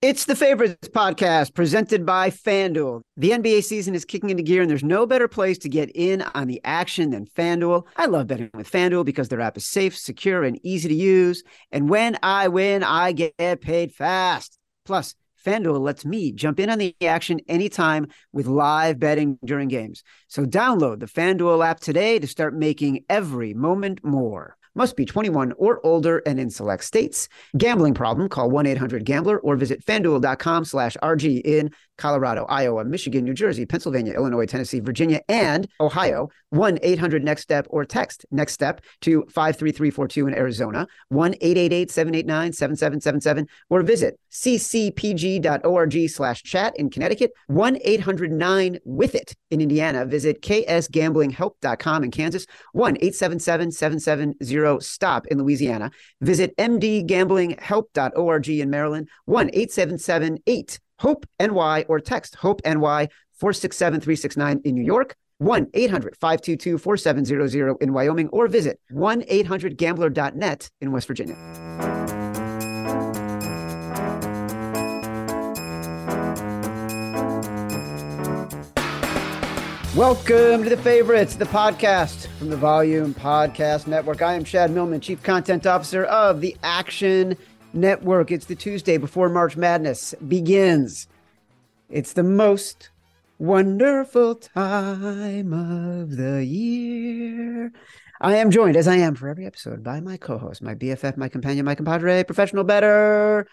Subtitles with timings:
[0.00, 3.00] It's the Favorites podcast presented by FanDuel.
[3.16, 6.22] The NBA season is kicking into gear, and there's no better place to get in
[6.22, 7.84] on the action than FanDuel.
[7.96, 11.42] I love betting with FanDuel because their app is safe, secure, and easy to use.
[11.72, 14.56] And when I win, I get paid fast.
[14.84, 20.04] Plus, FanDuel lets me jump in on the action anytime with live betting during games.
[20.28, 24.56] So download the FanDuel app today to start making every moment more.
[24.74, 27.28] Must be 21 or older and in select states.
[27.56, 33.66] Gambling problem, call 1-800-GAMBLER or visit fanduel.com slash RG in Colorado, Iowa, Michigan, New Jersey,
[33.66, 36.30] Pennsylvania, Illinois, Tennessee, Virginia, and Ohio.
[36.54, 40.86] 1-800-NEXT-STEP or text NEXT STEP to 53342 in Arizona.
[41.12, 47.32] 1-888-789-7777 or visit ccpg.org slash chat in Connecticut.
[47.50, 50.06] 1-800-9-WITH-IT in Indiana.
[50.06, 52.46] Visit ksgamblinghelp.com in Kansas.
[54.76, 55.90] 1-877-770-STOP in Louisiana.
[56.20, 59.08] Visit mdgamblinghelp.org in Maryland.
[59.28, 66.76] 1-877-8 Hope NY or text Hope NY 467 369 in New York, 1 800 522
[66.76, 71.36] 4700 in Wyoming, or visit 1 800 gambler.net in West Virginia.
[79.98, 84.22] Welcome to the favorites, the podcast from the Volume Podcast Network.
[84.22, 87.36] I am Chad Millman, Chief Content Officer of the Action
[87.72, 88.30] Network.
[88.30, 91.08] It's the Tuesday before March Madness begins.
[91.90, 92.90] It's the most
[93.40, 97.72] wonderful time of the year.
[98.20, 101.16] I am joined, as I am for every episode, by my co host, my BFF,
[101.16, 103.48] my companion, my compadre, professional bettor,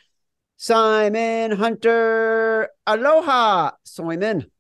[0.57, 2.69] Simon Hunter.
[2.85, 4.51] Aloha, Simon.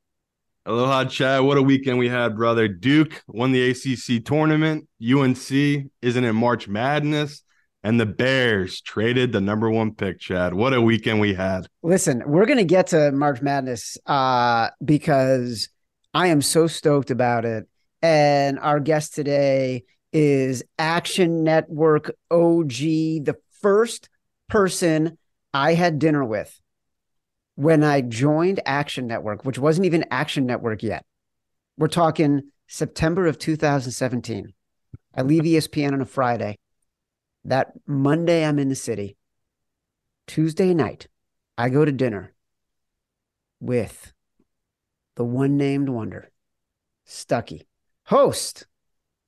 [0.67, 1.43] Aloha, Chad.
[1.43, 2.67] What a weekend we had, brother.
[2.67, 4.87] Duke won the ACC tournament.
[4.99, 5.51] UNC
[6.01, 7.43] isn't in March Madness.
[7.83, 10.55] And the Bears traded the number one pick, Chad.
[10.55, 11.67] What a weekend we had.
[11.83, 15.69] Listen, we're going to get to March Madness uh, because
[16.15, 17.67] I am so stoked about it.
[18.01, 24.09] And our guest today is Action Network OG, the first
[24.49, 25.19] person
[25.53, 26.59] I had dinner with
[27.55, 31.05] when I joined Action Network, which wasn't even Action Network yet.
[31.77, 34.53] We're talking September of 2017.
[35.15, 36.57] I leave ESPN on a Friday.
[37.45, 39.17] That Monday, I'm in the city.
[40.27, 41.07] Tuesday night,
[41.57, 42.33] I go to dinner
[43.59, 44.11] with
[45.15, 46.31] the one named wonder,
[47.07, 47.65] Stuckey,
[48.05, 48.65] host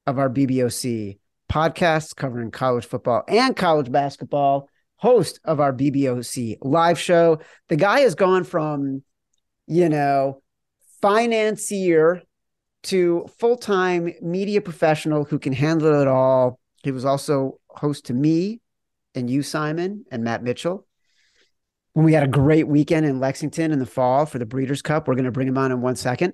[0.05, 6.99] of our BBOC podcast covering college football and college basketball host of our BBOC live
[6.99, 7.39] show.
[7.69, 9.03] The guy has gone from,
[9.67, 10.41] you know,
[11.01, 12.23] financier
[12.83, 16.59] to full time media professional who can handle it all.
[16.83, 18.61] He was also host to me
[19.15, 20.85] and you, Simon, and Matt Mitchell.
[21.93, 25.07] When we had a great weekend in Lexington in the fall for the Breeders' Cup,
[25.07, 26.33] we're going to bring him on in one second.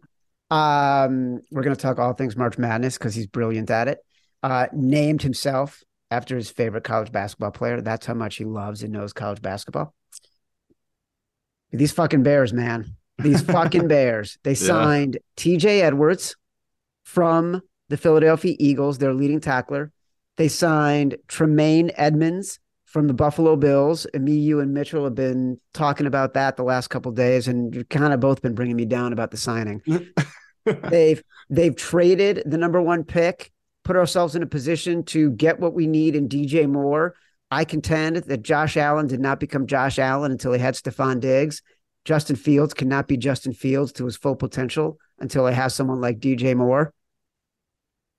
[0.51, 3.99] Um, we're going to talk all things March Madness because he's brilliant at it.
[4.43, 5.81] Uh, named himself
[6.13, 7.81] after his favorite college basketball player.
[7.81, 9.95] That's how much he loves and knows college basketball.
[11.71, 12.95] These fucking Bears, man.
[13.17, 14.37] These fucking Bears.
[14.43, 15.57] They signed yeah.
[15.57, 16.35] TJ Edwards
[17.03, 19.91] from the Philadelphia Eagles, their leading tackler.
[20.37, 24.05] They signed Tremaine Edmunds from the Buffalo Bills.
[24.13, 27.73] And me, you, and Mitchell have been talking about that the last couple days, and
[27.73, 29.81] you've kind of both been bringing me down about the signing.
[30.89, 33.51] they've they've traded the number one pick
[33.83, 37.15] put ourselves in a position to get what we need in DJ Moore.
[37.51, 41.61] I contend that Josh Allen did not become Josh Allen until he had Stefon Diggs.
[42.05, 46.19] Justin Fields cannot be Justin Fields to his full potential until he has someone like
[46.19, 46.93] DJ Moore.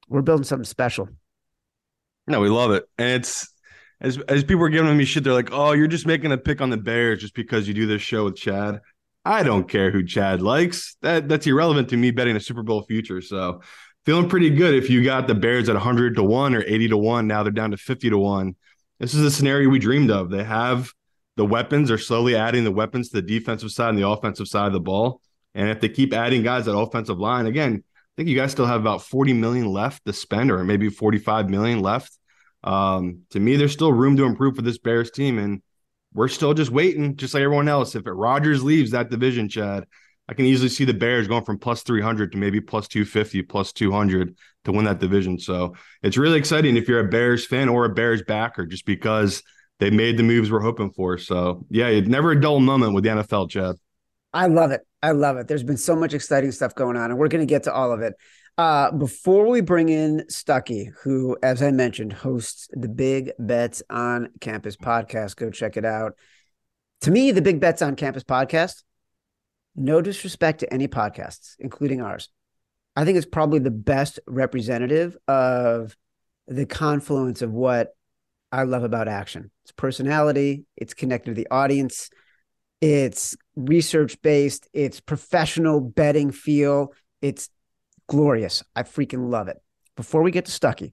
[0.09, 1.09] We're building something special.
[2.27, 2.89] No, we love it.
[2.99, 3.49] And it's
[4.01, 6.61] as as people are giving me shit, they're like, "Oh, you're just making a pick
[6.61, 8.81] on the Bears just because you do this show with Chad."
[9.25, 10.97] I don't care who Chad likes.
[11.03, 13.21] That that's irrelevant to me betting a Super Bowl future.
[13.21, 13.63] So,
[14.05, 16.97] feeling pretty good if you got the Bears at 100 to 1 or 80 to
[16.97, 17.27] 1.
[17.27, 18.55] Now they're down to 50 to 1.
[19.01, 20.31] This is a scenario we dreamed of.
[20.31, 20.93] They have
[21.37, 24.69] the weapons, they're slowly adding the weapons to the defensive side and the offensive side
[24.69, 25.21] of the ball.
[25.55, 28.67] And if they keep adding guys at offensive line, again, I think you guys still
[28.67, 32.17] have about 40 million left to spend, or maybe 45 million left.
[32.63, 35.63] Um, to me, there's still room to improve for this Bears team, and
[36.13, 37.97] we're still just waiting, just like everyone else.
[37.97, 39.87] If it Rodgers leaves that division, Chad,
[40.29, 43.73] I can easily see the Bears going from plus 300 to maybe plus 250, plus
[43.73, 45.39] 200 to win that division.
[45.39, 49.43] So it's really exciting if you're a Bears fan or a Bears backer, just because
[49.81, 51.19] they made the moves we're hoping for.
[51.19, 53.77] So yeah, it's never a dull moment with the NFL, Chad.
[54.33, 54.81] I love it.
[55.03, 55.47] I love it.
[55.47, 57.93] There's been so much exciting stuff going on, and we're going to get to all
[57.93, 58.15] of it.
[58.57, 64.31] Uh, before we bring in Stuckey, who, as I mentioned, hosts the Big Bets on
[64.41, 66.15] Campus podcast, go check it out.
[67.03, 68.83] To me, the Big Bets on Campus podcast,
[69.75, 72.29] no disrespect to any podcasts, including ours,
[72.97, 75.97] I think it's probably the best representative of
[76.47, 77.97] the confluence of what
[78.53, 79.51] I love about action.
[79.65, 82.11] It's personality, it's connected to the audience,
[82.81, 87.49] it's research based, it's professional betting feel, it's
[88.07, 88.63] glorious.
[88.77, 89.57] I freaking love it.
[89.97, 90.93] Before we get to Stuckey,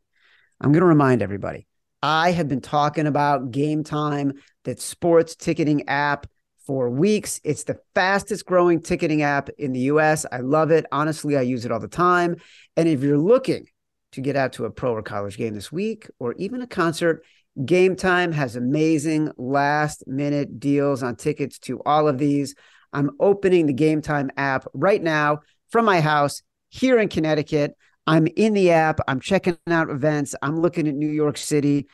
[0.59, 1.67] I'm going to remind everybody
[2.01, 6.27] I have been talking about Game Time, that sports ticketing app
[6.65, 7.41] for weeks.
[7.43, 10.25] It's the fastest growing ticketing app in the US.
[10.31, 10.85] I love it.
[10.91, 12.35] Honestly, I use it all the time.
[12.77, 13.67] And if you're looking
[14.13, 17.23] to get out to a pro or college game this week or even a concert,
[17.65, 22.55] Game Time has amazing last minute deals on tickets to all of these.
[22.93, 27.75] I'm opening the Game Time app right now from my house here in Connecticut.
[28.07, 28.99] I'm in the app.
[29.07, 30.35] I'm checking out events.
[30.41, 31.87] I'm looking at New York City,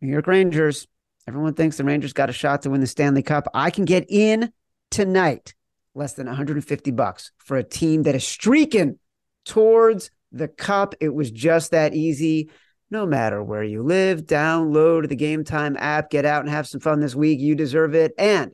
[0.00, 0.86] New York Rangers.
[1.28, 3.48] Everyone thinks the Rangers got a shot to win the Stanley Cup.
[3.52, 4.50] I can get in
[4.90, 5.52] tonight,
[5.94, 8.98] less than 150 bucks for a team that is streaking
[9.44, 10.94] towards the cup.
[11.00, 12.48] It was just that easy.
[12.90, 16.80] No matter where you live, download the Game Time app, get out and have some
[16.80, 17.40] fun this week.
[17.40, 18.14] You deserve it.
[18.16, 18.52] And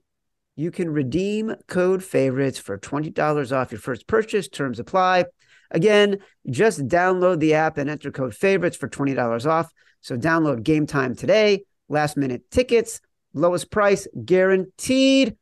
[0.56, 4.48] you can redeem code favorites for $20 off your first purchase.
[4.48, 5.26] Terms apply.
[5.70, 6.18] Again,
[6.50, 9.70] just download the app and enter code favorites for $20 off.
[10.00, 11.62] So download Game Time today.
[11.88, 13.00] Last minute tickets,
[13.32, 15.36] lowest price guaranteed.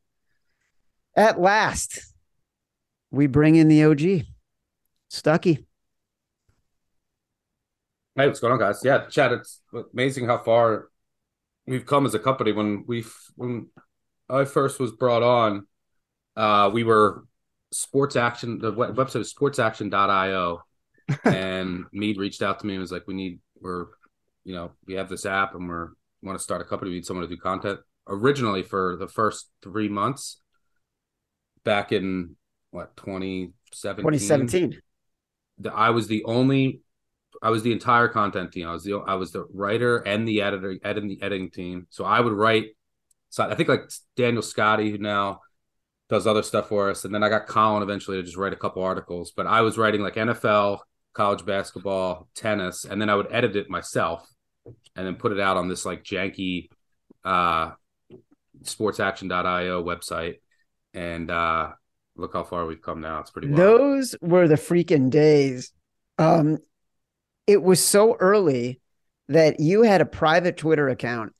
[1.14, 2.00] At last,
[3.10, 4.26] we bring in the OG,
[5.10, 5.64] Stuckey.
[8.16, 8.80] Hey, what's going on, guys?
[8.82, 9.60] Yeah, Chad, it's
[9.92, 10.88] amazing how far
[11.66, 12.52] we've come as a company.
[12.52, 13.04] When we
[13.36, 13.68] when
[14.28, 15.66] I first was brought on,
[16.36, 17.24] uh, we were
[17.72, 20.60] sports action the website is sportsaction.io
[21.24, 23.86] and mead reached out to me and was like we need we're
[24.44, 25.92] you know we have this app and we're we
[26.22, 27.80] want to start a company we need someone to do content.
[28.06, 30.40] Originally for the first three months
[31.64, 32.36] back in
[32.70, 34.80] what 2017 2017
[35.72, 36.80] i was the only
[37.40, 38.66] i was the entire content team.
[38.66, 41.86] I was the i was the writer and the editor editing the editing team.
[41.90, 42.70] So i would write
[43.28, 45.40] so i think like daniel scotty who now
[46.12, 47.06] does other stuff for us.
[47.06, 49.32] And then I got Colin eventually to just write a couple articles.
[49.34, 50.80] But I was writing like NFL,
[51.14, 54.31] college basketball, tennis, and then I would edit it myself
[54.66, 56.68] and then put it out on this like janky
[57.24, 57.72] uh
[58.62, 60.36] sportsaction.io website.
[60.94, 61.70] And uh
[62.16, 63.20] look how far we've come now.
[63.20, 63.58] It's pretty wild.
[63.58, 65.72] Those were the freaking days.
[66.18, 66.58] Um
[67.46, 68.80] it was so early
[69.28, 71.34] that you had a private Twitter account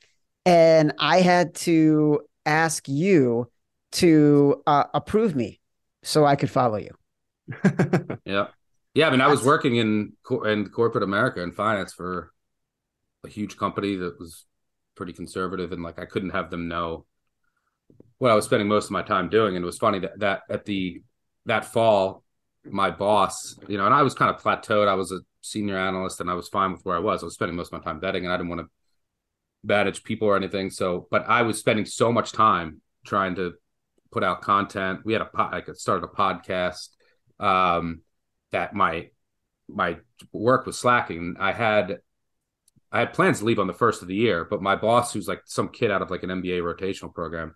[0.45, 3.51] and I had to ask you
[3.93, 5.61] to uh, approve me
[6.03, 6.95] so I could follow you.
[8.25, 8.47] yeah.
[8.95, 10.13] Yeah, I mean, I was working in
[10.45, 12.31] in corporate America in finance for
[13.25, 14.45] a huge company that was
[14.95, 17.07] pretty conservative, and like I couldn't have them know
[18.19, 19.57] what I was spending most of my time doing.
[19.57, 21.03] And it was funny that that at the
[21.47, 22.25] that fall,
[22.65, 24.89] my boss, you know, and I was kind of plateaued.
[24.89, 27.23] I was a senior analyst, and I was fine with where I was.
[27.23, 28.69] I was spending most of my time betting, and I didn't want to
[29.65, 30.71] manage people or anything.
[30.71, 33.55] So, but I was spending so much time trying to
[34.11, 35.01] put out content.
[35.05, 36.89] We had a I started a podcast
[37.41, 38.03] um,
[38.53, 39.11] that my
[39.69, 39.99] my
[40.33, 41.37] work was slacking.
[41.41, 41.99] I had
[42.93, 45.27] I had plans to leave on the first of the year, but my boss, who's
[45.27, 47.55] like some kid out of like an MBA rotational program,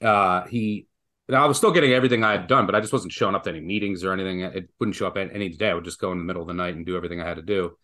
[0.00, 0.86] uh, he
[1.32, 3.50] I was still getting everything I had done, but I just wasn't showing up to
[3.50, 4.40] any meetings or anything.
[4.40, 5.70] It wouldn't show up any day.
[5.70, 7.36] I would just go in the middle of the night and do everything I had
[7.36, 7.78] to do.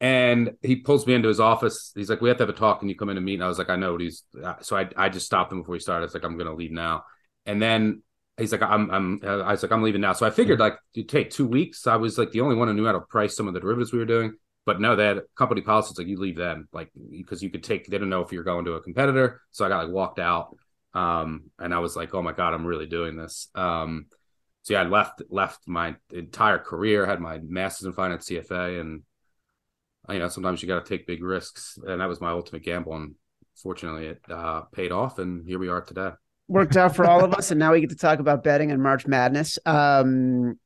[0.00, 1.92] And he pulls me into his office.
[1.94, 2.80] He's like, "We have to have a talk.
[2.80, 4.76] Can you come in and meet?" And I was like, "I know." He's uh, so
[4.76, 6.02] I I just stopped him before he started.
[6.02, 7.04] I was like, "I'm going to leave now."
[7.46, 8.02] And then
[8.38, 11.04] he's like, "I'm I'm." I was like, "I'm leaving now." So I figured like you
[11.04, 11.86] take two weeks.
[11.86, 13.92] I was like the only one who knew how to price some of the derivatives
[13.92, 14.32] we were doing.
[14.66, 17.86] But no, that company policies like you leave then, like because you could take.
[17.86, 20.56] They didn't know if you're going to a competitor, so I got like walked out,
[20.94, 23.48] um, and I was like, oh my god, I'm really doing this.
[23.54, 24.06] Um,
[24.62, 29.02] so yeah, I left left my entire career, had my master's in finance, CFA, and
[30.08, 32.94] you know sometimes you got to take big risks, and that was my ultimate gamble.
[32.94, 33.14] And
[33.56, 36.10] fortunately, it uh, paid off, and here we are today.
[36.48, 38.82] Worked out for all of us, and now we get to talk about betting and
[38.82, 39.58] March Madness.
[39.64, 40.58] Um,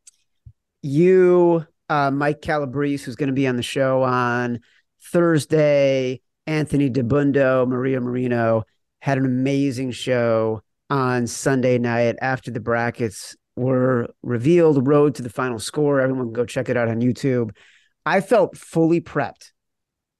[0.82, 4.60] you uh, Mike Calabrese, who's going to be on the show on
[5.02, 6.20] Thursday.
[6.46, 8.64] Anthony Dabbundo, Maria Marino
[9.00, 14.86] had an amazing show on Sunday night after the brackets were revealed.
[14.86, 16.00] Road to the final score.
[16.00, 17.50] Everyone can go check it out on YouTube.
[18.04, 19.52] I felt fully prepped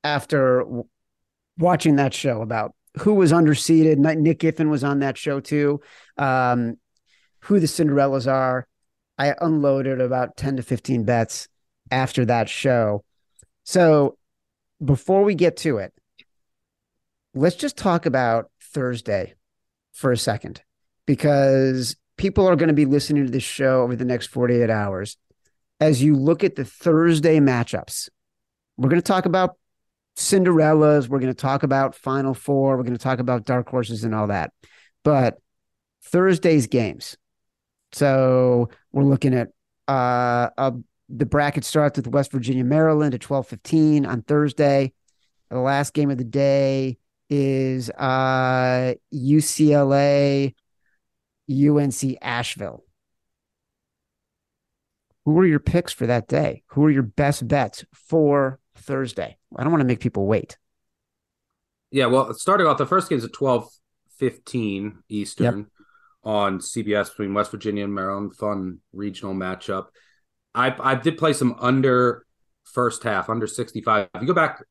[0.02, 0.64] after
[1.58, 3.98] watching that show about who was underseeded.
[3.98, 5.80] Nick Giffen was on that show too.
[6.16, 6.76] Um,
[7.40, 8.66] who the Cinderellas are.
[9.18, 11.48] I unloaded about 10 to 15 bets
[11.90, 13.04] after that show.
[13.64, 14.16] So
[14.84, 15.92] before we get to it,
[17.34, 19.34] let's just talk about Thursday
[19.92, 20.62] for a second
[21.06, 25.16] because people are going to be listening to this show over the next 48 hours.
[25.80, 28.08] As you look at the Thursday matchups,
[28.76, 29.56] we're going to talk about
[30.16, 31.08] Cinderellas.
[31.08, 32.76] We're going to talk about Final Four.
[32.76, 34.52] We're going to talk about dark horses and all that.
[35.02, 35.38] But
[36.04, 37.16] Thursday's games.
[37.92, 39.48] So we're looking at
[39.88, 40.74] uh, a
[41.16, 44.92] the bracket starts with West Virginia, Maryland at 12:15 on Thursday.
[45.48, 46.98] The last game of the day
[47.30, 50.54] is uh, UCLA,
[51.48, 52.84] UNC Asheville.
[55.24, 56.64] Who are your picks for that day?
[56.68, 59.38] Who are your best bets for Thursday?
[59.56, 60.58] I don't want to make people wait.
[61.92, 65.66] Yeah, well, starting off, the first game is at 12:15 Eastern yep.
[66.24, 68.34] on CBS between West Virginia and Maryland.
[68.34, 69.86] Fun regional matchup.
[70.54, 72.24] I I did play some under
[72.64, 74.08] first half, under 65.
[74.14, 74.64] If you go back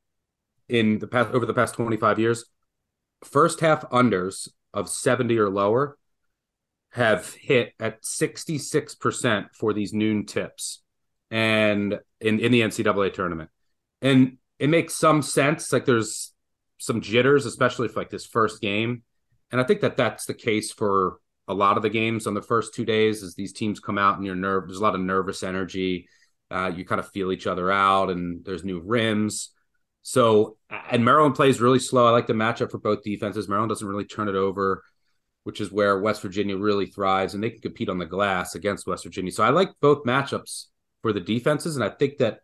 [0.69, 2.45] in the past over the past 25 years,
[3.23, 5.97] first half unders of 70 or lower
[6.91, 10.81] have hit at 66% for these noon tips
[11.31, 13.49] and in, in the NCAA tournament.
[14.01, 15.73] And it makes some sense.
[15.73, 16.33] Like there's
[16.77, 19.03] some jitters, especially for like this first game.
[19.51, 22.41] And I think that that's the case for a lot of the games on the
[22.41, 25.01] first two days as these teams come out and you're nerve there's a lot of
[25.01, 26.07] nervous energy
[26.51, 29.49] uh, you kind of feel each other out and there's new rims.
[30.03, 32.05] So and maryland plays really slow.
[32.05, 33.47] I like the matchup for both defenses.
[33.47, 34.83] Maryland doesn't really turn it over
[35.43, 38.87] which is where west virginia really thrives and they can compete on the glass against
[38.87, 39.31] west virginia.
[39.31, 40.67] So i like both matchups
[41.01, 42.39] for the defenses and i think that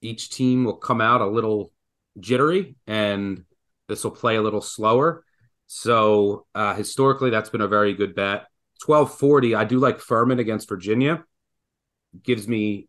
[0.00, 1.72] each team will come out a little
[2.20, 3.44] jittery and
[3.88, 5.23] this will play a little slower
[5.66, 8.46] so uh, historically, that's been a very good bet.
[8.82, 9.54] Twelve forty.
[9.54, 11.24] I do like Furman against Virginia.
[12.22, 12.88] Gives me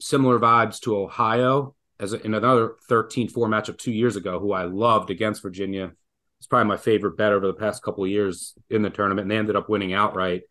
[0.00, 4.64] similar vibes to Ohio as a, in another 13-4 matchup two years ago, who I
[4.64, 5.92] loved against Virginia.
[6.38, 9.30] It's probably my favorite bet over the past couple of years in the tournament, and
[9.30, 10.42] they ended up winning outright.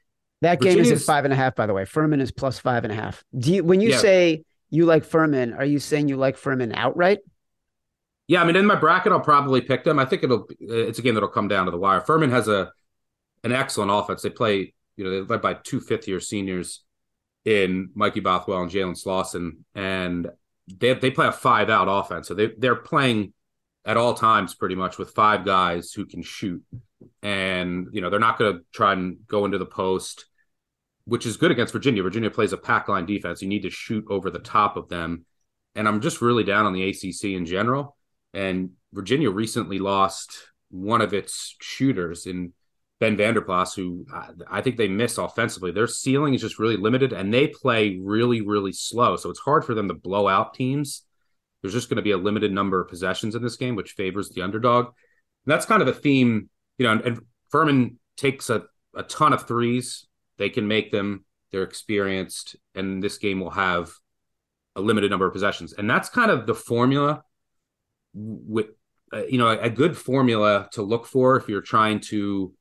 [0.42, 1.86] That game Virginia's, is at five and a half, by the way.
[1.86, 3.24] Furman is plus five and a half.
[3.38, 3.98] Do you when you yeah.
[4.00, 7.20] say you like Furman, are you saying you like Furman outright?
[8.28, 10.00] Yeah, I mean, in my bracket, I'll probably pick them.
[10.00, 10.48] I think it'll.
[10.62, 12.02] Uh, it's a game that'll come down to the wire.
[12.02, 12.72] Furman has a
[13.44, 14.24] an excellent offense.
[14.24, 16.84] They play, you know, they're led by two fifth year seniors
[17.46, 20.30] in Mikey Bothwell and Jalen Slawson, and
[20.68, 22.28] they they play a five out offense.
[22.28, 23.34] So they they're playing
[23.86, 26.64] at all times pretty much with five guys who can shoot,
[27.22, 30.26] and you know they're not going to try and go into the post,
[31.06, 32.02] which is good against Virginia.
[32.02, 33.44] Virginia plays a pack line defense.
[33.44, 35.26] You need to shoot over the top of them,
[35.76, 37.96] and I'm just really down on the ACC in general.
[38.36, 40.38] And Virginia recently lost
[40.70, 42.52] one of its shooters in
[43.00, 45.72] Ben Vander Plas, who uh, I think they miss offensively.
[45.72, 49.16] Their ceiling is just really limited, and they play really, really slow.
[49.16, 51.04] So it's hard for them to blow out teams.
[51.62, 54.30] There's just going to be a limited number of possessions in this game, which favors
[54.30, 54.88] the underdog.
[54.88, 54.94] And
[55.52, 56.92] that's kind of a theme, you know.
[56.92, 58.64] And, and Furman takes a,
[58.96, 60.08] a ton of threes.
[60.38, 61.26] They can make them.
[61.52, 63.92] They're experienced, and this game will have
[64.76, 65.74] a limited number of possessions.
[65.74, 67.24] And that's kind of the formula
[68.16, 68.68] with
[69.14, 72.54] uh, you know a, good formula to look for if you're trying to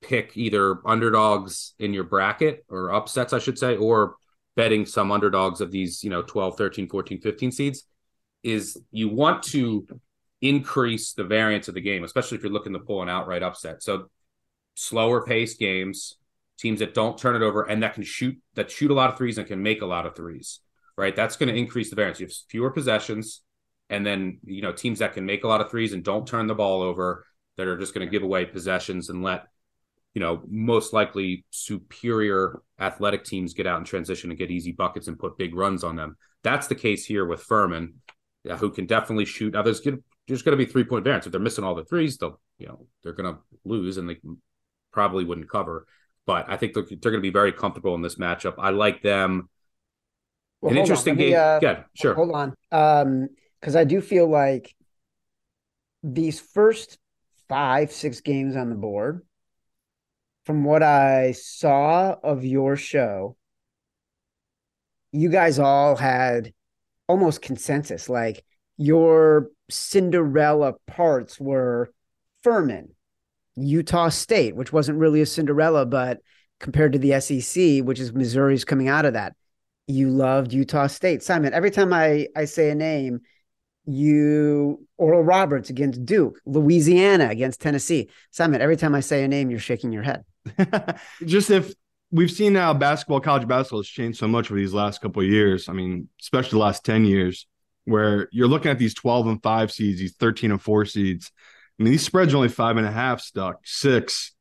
[0.00, 4.14] pick either underdogs in your bracket or upsets i should say or
[4.54, 7.84] betting some underdogs of these you know 12 13 14 15 seeds
[8.42, 9.86] is you want to
[10.40, 13.82] increase the variance of the game especially if you're looking to pull an outright upset.
[13.82, 14.08] So
[14.74, 16.16] slower pace games
[16.58, 19.18] teams that don't turn it over and that can shoot that shoot a lot of
[19.18, 20.60] threes and can make a lot of threes
[20.98, 21.14] right?
[21.14, 22.18] That's going to increase the variance.
[22.18, 23.40] You have fewer possessions
[23.90, 26.46] and then you know teams that can make a lot of threes and don't turn
[26.46, 27.24] the ball over
[27.56, 29.46] that are just going to give away possessions and let
[30.14, 35.08] you know most likely superior athletic teams get out in transition and get easy buckets
[35.08, 37.94] and put big runs on them that's the case here with Furman
[38.56, 39.54] who can definitely shoot.
[39.54, 41.26] Now there's gonna, there's going to be three point variance.
[41.26, 44.16] If they're missing all the threes, they'll you know they're going to lose and they
[44.92, 45.86] probably wouldn't cover.
[46.26, 48.54] But I think they're, they're going to be very comfortable in this matchup.
[48.58, 49.48] I like them.
[50.60, 51.38] Well, An interesting me, game.
[51.38, 52.14] uh, yeah, sure.
[52.14, 52.54] Hold on.
[52.72, 53.28] Um,
[53.60, 54.74] because I do feel like
[56.02, 56.98] these first
[57.48, 59.26] five, six games on the board,
[60.44, 63.36] from what I saw of your show,
[65.12, 66.52] you guys all had
[67.06, 68.08] almost consensus.
[68.08, 68.44] Like
[68.76, 71.92] your Cinderella parts were
[72.42, 72.94] Furman,
[73.56, 76.20] Utah State, which wasn't really a Cinderella, but
[76.60, 79.34] compared to the SEC, which is Missouri's coming out of that,
[79.86, 81.22] you loved Utah State.
[81.22, 83.20] Simon, every time I, I say a name,
[83.88, 88.10] you Oral Roberts against Duke, Louisiana against Tennessee.
[88.30, 90.24] Simon, every time I say a name, you're shaking your head.
[91.24, 91.72] Just if
[92.10, 95.28] we've seen how basketball, college basketball has changed so much over these last couple of
[95.28, 95.68] years.
[95.68, 97.46] I mean, especially the last 10 years,
[97.84, 101.32] where you're looking at these 12 and 5 seeds, these 13 and 4 seeds.
[101.78, 104.32] I mean, these spreads are only five and a half stuck, six.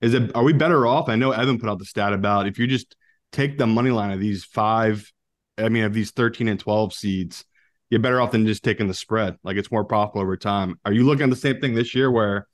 [0.00, 1.08] Is it are we better off?
[1.08, 2.96] I know Evan put out the stat about if you just
[3.32, 5.10] take the money line of these five,
[5.58, 7.44] I mean, of these 13 and 12 seeds,
[7.90, 9.36] you're better off than just taking the spread.
[9.42, 10.78] Like it's more profitable over time.
[10.84, 12.46] Are you looking at the same thing this year where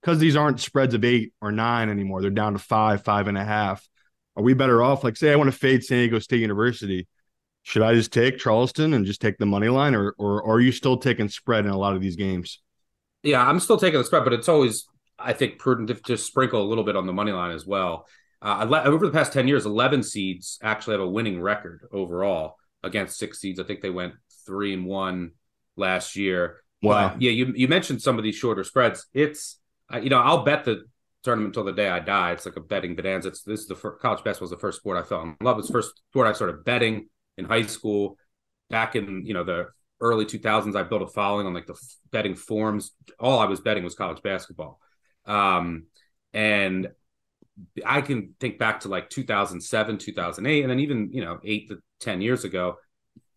[0.00, 3.38] because these aren't spreads of eight or nine anymore, they're down to five, five and
[3.38, 3.86] a half.
[4.36, 5.02] Are we better off?
[5.02, 7.08] Like, say I want to fade San Diego State University.
[7.62, 10.60] Should I just take Charleston and just take the money line, or, or, or are
[10.60, 12.60] you still taking spread in a lot of these games?
[13.22, 14.86] Yeah, I'm still taking the spread, but it's always,
[15.18, 18.06] I think, prudent to just sprinkle a little bit on the money line as well.
[18.40, 23.18] Uh, over the past 10 years, 11 seeds actually have a winning record overall against
[23.18, 23.58] six seeds.
[23.58, 24.14] I think they went
[24.48, 25.32] three and one
[25.76, 26.62] last year.
[26.82, 27.10] Wow.
[27.10, 29.06] But yeah, you, you mentioned some of these shorter spreads.
[29.12, 29.60] It's,
[30.02, 30.84] you know, I'll bet the
[31.22, 32.32] tournament until the day I die.
[32.32, 33.28] It's like a betting bonanza.
[33.28, 35.58] It's, this is the first, college basketball was the first sport I fell in love.
[35.58, 38.16] It's the first sport I started betting in high school.
[38.70, 39.66] Back in, you know, the
[40.00, 41.78] early 2000s, I built a following on like the
[42.10, 42.92] betting forums.
[43.20, 44.80] All I was betting was college basketball.
[45.26, 45.84] Um,
[46.32, 46.88] and
[47.84, 51.78] I can think back to like 2007, 2008, and then even, you know, eight to
[52.00, 52.76] 10 years ago,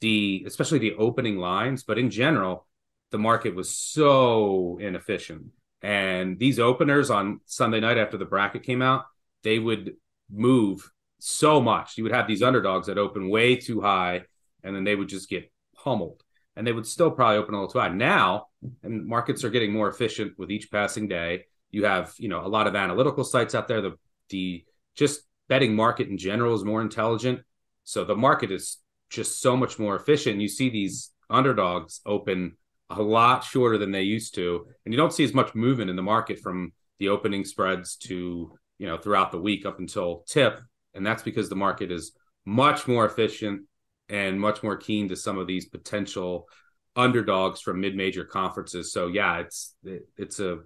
[0.02, 2.68] the, especially the opening lines, but in general,
[3.12, 5.46] the market was so inefficient.
[5.82, 9.06] And these openers on Sunday night after the bracket came out,
[9.44, 9.96] they would
[10.30, 11.98] move so much.
[11.98, 14.24] You would have these underdogs that open way too high,
[14.64, 16.24] and then they would just get pummeled.
[16.56, 17.90] And they would still probably open a little too high.
[17.90, 18.48] Now,
[18.84, 21.46] and markets are getting more efficient with each passing day.
[21.70, 23.82] You have, you know, a lot of analytical sites out there.
[23.82, 23.98] The
[24.30, 27.42] the just betting market in general is more intelligent.
[27.84, 28.78] So the market is
[29.12, 30.42] just so much more efficient.
[30.42, 32.58] You see these underdogs open
[32.90, 35.96] a lot shorter than they used to, and you don't see as much movement in
[35.96, 40.60] the market from the opening spreads to you know throughout the week up until tip,
[40.94, 42.14] and that's because the market is
[42.46, 43.62] much more efficient
[44.10, 46.48] and much more keen to some of these potential
[46.96, 48.92] underdogs from mid-major conferences.
[48.92, 50.60] So yeah, it's it, it's a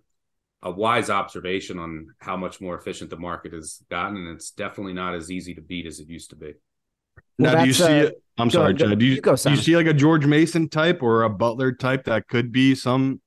[0.62, 4.94] a wise observation on how much more efficient the market has gotten, and it's definitely
[4.94, 6.54] not as easy to beat as it used to be.
[7.38, 8.08] Well, now, do you see?
[8.08, 9.00] Uh, I'm sorry, go, Chad.
[9.00, 11.72] Do you, you go, do you see like a George Mason type or a Butler
[11.72, 13.22] type that could be some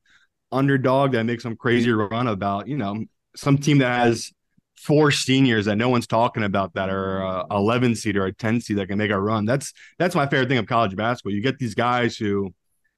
[0.52, 3.04] underdog that makes some crazy run about you know
[3.36, 4.32] some team that has
[4.78, 8.60] four seniors that no one's talking about that are a 11 seed or a 10
[8.60, 9.44] seed that can make a run.
[9.44, 11.32] That's that's my favorite thing of college basketball.
[11.32, 12.54] You get these guys who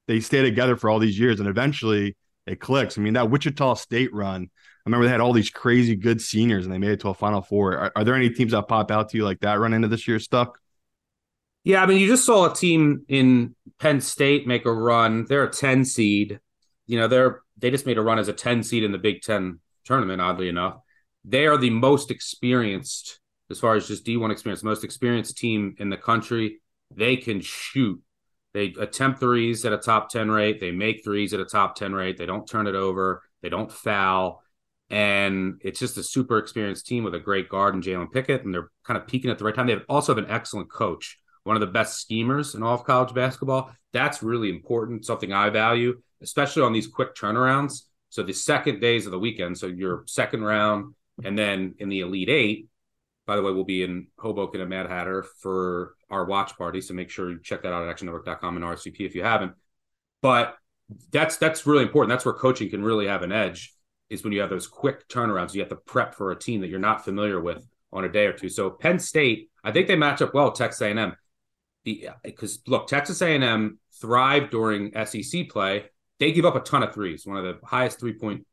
[0.07, 2.99] they stay together for all these years and eventually it clicks.
[2.99, 6.65] I mean, that Wichita State run, I remember they had all these crazy good seniors
[6.65, 7.77] and they made it to a Final Four.
[7.77, 10.07] Are, are there any teams that pop out to you like that run into this
[10.07, 10.59] year stuck?
[11.65, 15.27] Yeah, I mean, you just saw a team in Penn State make a run.
[15.29, 16.41] They're a 10 seed.
[16.87, 19.23] You know, they're they just made a run as a 10 seed in the Big
[19.23, 20.79] Ten tournament, oddly enough.
[21.25, 23.21] They are the most experienced,
[23.51, 26.61] as far as just D1 experience, most experienced team in the country.
[26.91, 28.01] They can shoot.
[28.53, 30.59] They attempt threes at a top 10 rate.
[30.59, 32.19] They make threes at a top 10 rate.
[32.19, 33.23] They don't turn it over.
[33.43, 34.43] They don't foul.
[34.89, 38.45] And it's just a super experienced team with a great guard in Jalen Pickett.
[38.45, 39.69] And they're kind of peaking at the right time.
[39.69, 41.19] They also have an excellent coach,
[41.51, 43.73] one of the best schemers in all of college basketball.
[43.93, 47.87] That's really important, something I value, especially on these quick turnarounds.
[48.09, 52.03] So the second days of the weekend, so your second round, and then in the
[52.03, 52.69] Elite Eight,
[53.27, 56.81] by the way, we'll be in Hoboken at Mad Hatter for our watch party.
[56.81, 59.55] So make sure you check that out at actionnetwork.com and RSVP if you haven't.
[60.23, 60.55] But
[61.11, 62.11] that's that's really important.
[62.11, 63.75] That's where coaching can really have an edge
[64.09, 65.53] is when you have those quick turnarounds.
[65.53, 68.27] You have to prep for a team that you're not familiar with on a day
[68.27, 68.49] or two.
[68.49, 71.17] So Penn State, I think they match up well Texas A&M.
[71.85, 75.85] Because uh, look, Texas A&M thrived during SEC play.
[76.19, 78.47] They give up a ton of threes, one of the highest three point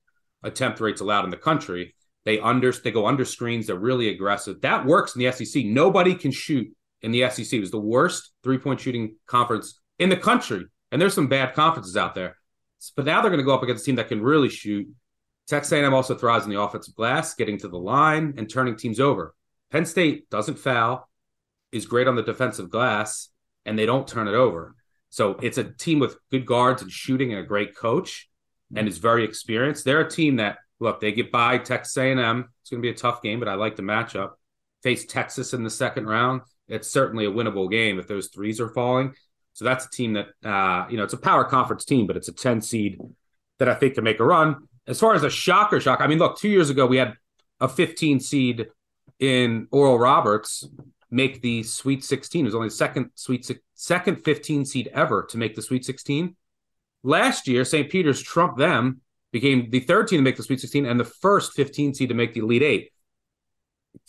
[0.44, 1.96] attempt rates allowed in the country.
[2.26, 3.68] They under they go under screens.
[3.68, 4.62] They're really aggressive.
[4.62, 5.66] That works in the SEC.
[5.66, 6.68] Nobody can shoot
[7.02, 7.54] in the SEC.
[7.54, 11.54] It was the worst three point shooting conference in the country And there's some bad
[11.54, 12.38] conferences out there.
[12.96, 14.88] But now they're going to go up against a team that can really shoot.
[15.48, 19.00] Texas A&M also thrives in the offensive glass, getting to the line and turning teams
[19.00, 19.34] over.
[19.72, 21.10] Penn State doesn't foul,
[21.72, 23.30] is great on the defensive glass,
[23.66, 24.76] and they don't turn it over.
[25.10, 28.30] So it's a team with good guards and shooting and a great coach,
[28.76, 29.86] and is very experienced.
[29.86, 32.50] They're a team that look they get by Texas A&M.
[32.62, 34.32] It's going to be a tough game, but I like the matchup.
[34.84, 36.42] Face Texas in the second round.
[36.68, 39.14] It's certainly a winnable game if those threes are falling.
[39.54, 42.28] So that's a team that uh, you know it's a power conference team, but it's
[42.28, 43.00] a 10 seed
[43.60, 44.68] that I think can make a run.
[44.86, 47.14] As far as a shocker shock, I mean, look, two years ago we had
[47.60, 48.68] a 15 seed
[49.20, 50.64] in Oral Roberts
[51.10, 52.42] make the Sweet 16.
[52.42, 56.36] It was only the second Sweet second 15 seed ever to make the Sweet 16.
[57.04, 57.90] Last year, St.
[57.90, 61.54] Peter's trumped them, became the third team to make the Sweet 16 and the first
[61.54, 62.92] 15 seed to make the Elite Eight.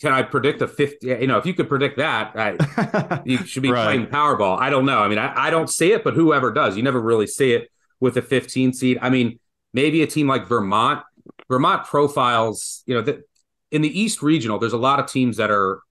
[0.01, 1.07] Can I predict a 50?
[1.07, 3.85] You know, if you could predict that, I, you should be right.
[3.85, 4.59] playing Powerball.
[4.59, 4.99] I don't know.
[4.99, 7.71] I mean, I, I don't see it, but whoever does, you never really see it
[7.99, 8.99] with a 15 seed.
[9.01, 9.39] I mean,
[9.73, 11.03] maybe a team like Vermont.
[11.47, 13.27] Vermont profiles, you know, that
[13.71, 15.81] in the East Regional, there's a lot of teams that are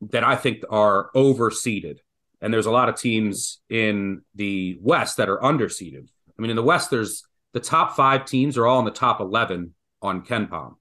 [0.00, 1.98] that I think are overseeded.
[2.40, 6.08] And there's a lot of teams in the West that are underseeded.
[6.38, 9.20] I mean, in the West, there's the top five teams are all in the top
[9.20, 10.76] 11 on KenPom.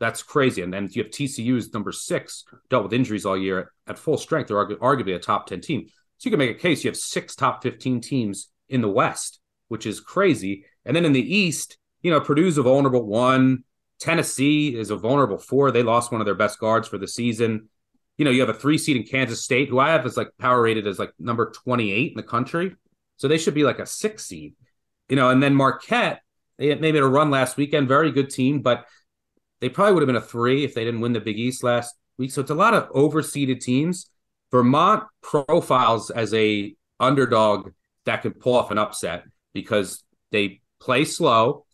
[0.00, 0.62] That's crazy.
[0.62, 4.18] And then you have TCU's number six, dealt with injuries all year at, at full
[4.18, 4.48] strength.
[4.48, 5.86] They're argu- arguably a top 10 team.
[6.18, 9.40] So you can make a case you have six top 15 teams in the West,
[9.68, 10.66] which is crazy.
[10.84, 13.64] And then in the East, you know, Purdue's a vulnerable one.
[13.98, 15.70] Tennessee is a vulnerable four.
[15.70, 17.68] They lost one of their best guards for the season
[18.18, 20.28] you know, you have a three seed in Kansas State, who I have as like
[20.38, 22.74] power rated as like number 28 in the country.
[23.16, 24.54] So they should be like a six seed,
[25.08, 26.20] you know, and then Marquette,
[26.58, 28.86] they made a run last weekend, very good team, but
[29.60, 31.94] they probably would have been a three if they didn't win the Big East last
[32.16, 32.32] week.
[32.32, 34.10] So it's a lot of overseeded teams.
[34.50, 37.70] Vermont profiles as a underdog
[38.04, 40.02] that can pull off an upset because
[40.32, 41.64] they play slow.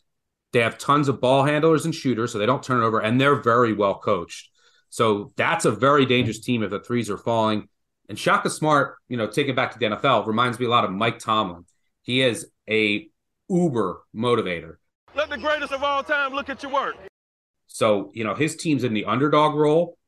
[0.53, 3.41] They have tons of ball handlers and shooters, so they don't turn over, and they're
[3.41, 4.51] very well coached.
[4.95, 7.67] So that's a very dangerous team if the threes are falling.
[8.09, 10.93] And Shaka Smart, you know, taking back to the NFL, reminds me a lot of
[10.93, 11.65] Mike Tomlin.
[12.03, 13.09] He is a
[13.49, 14.77] uber motivator.
[15.17, 16.95] Let the greatest of all time look at your work.
[17.67, 19.99] So, you know, his team's in the underdog role.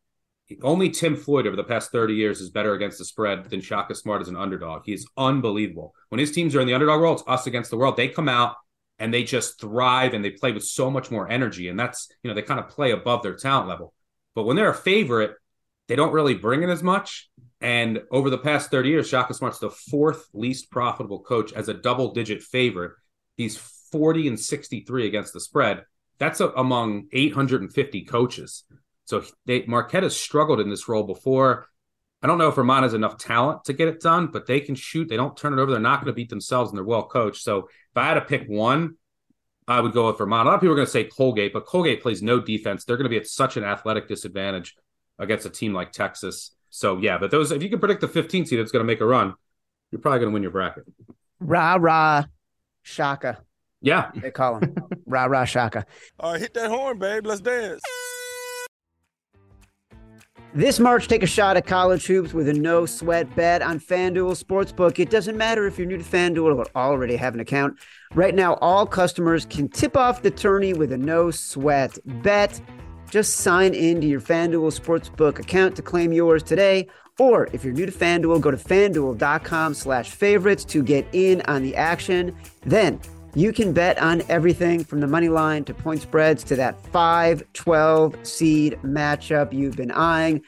[0.63, 3.97] Only Tim Floyd over the past 30 years is better against the spread than Shaka
[3.97, 4.83] Smart as an underdog.
[4.87, 5.95] He is unbelievable.
[6.11, 7.97] When his teams are in the underdog role, it's us against the world.
[7.97, 8.55] They come out
[9.01, 11.67] and they just thrive and they play with so much more energy.
[11.67, 13.93] And that's, you know, they kind of play above their talent level.
[14.37, 15.35] But when they're a favorite,
[15.89, 17.29] they don't really bring in as much.
[17.61, 21.75] And over the past 30 years, Shaka Smart's the fourth least profitable coach as a
[21.75, 22.93] double digit favorite.
[23.37, 23.57] He's
[23.91, 25.85] 40 and 63 against the spread.
[26.19, 28.65] That's a, among 850 coaches.
[29.07, 31.67] So they, Marquette has struggled in this role before.
[32.23, 34.75] I don't know if Vermont has enough talent to get it done, but they can
[34.75, 35.09] shoot.
[35.09, 35.71] They don't turn it over.
[35.71, 37.43] They're not going to beat themselves, and they're well coached.
[37.43, 38.97] So if I had to pick one,
[39.69, 40.47] I would go with Vermont.
[40.47, 42.85] A lot of people are going to say Colgate, but Colgate plays no defense.
[42.85, 44.77] They're going to be at such an athletic disadvantage
[45.19, 46.53] against a team like Texas.
[46.71, 49.01] So yeah, but those if you can predict the 15 seed that's going to make
[49.01, 49.35] a run,
[49.91, 50.85] you're probably going to win your bracket.
[51.41, 52.25] Rah rah,
[52.83, 53.39] Shaka.
[53.81, 54.75] Yeah, they call him
[55.07, 55.85] rah rah Shaka.
[56.21, 57.27] All right, hit that horn, babe.
[57.27, 57.83] Let's dance.
[60.57, 64.43] This March, take a shot at college hoops with a no sweat bet on FanDuel
[64.43, 64.99] Sportsbook.
[64.99, 67.79] It doesn't matter if you're new to FanDuel or already have an account.
[68.15, 72.59] Right now, all customers can tip off the tourney with a no sweat bet.
[73.11, 76.89] Just sign in to your FanDuel Sportsbook account to claim yours today.
[77.19, 81.65] Or if you're new to FanDuel, go to fanduel.com slash favorites to get in on
[81.65, 82.35] the action.
[82.63, 82.99] Then
[83.37, 87.43] you can bet on everything from the money line to point spreads to that 5
[87.53, 90.41] 12 seed matchup you've been eyeing.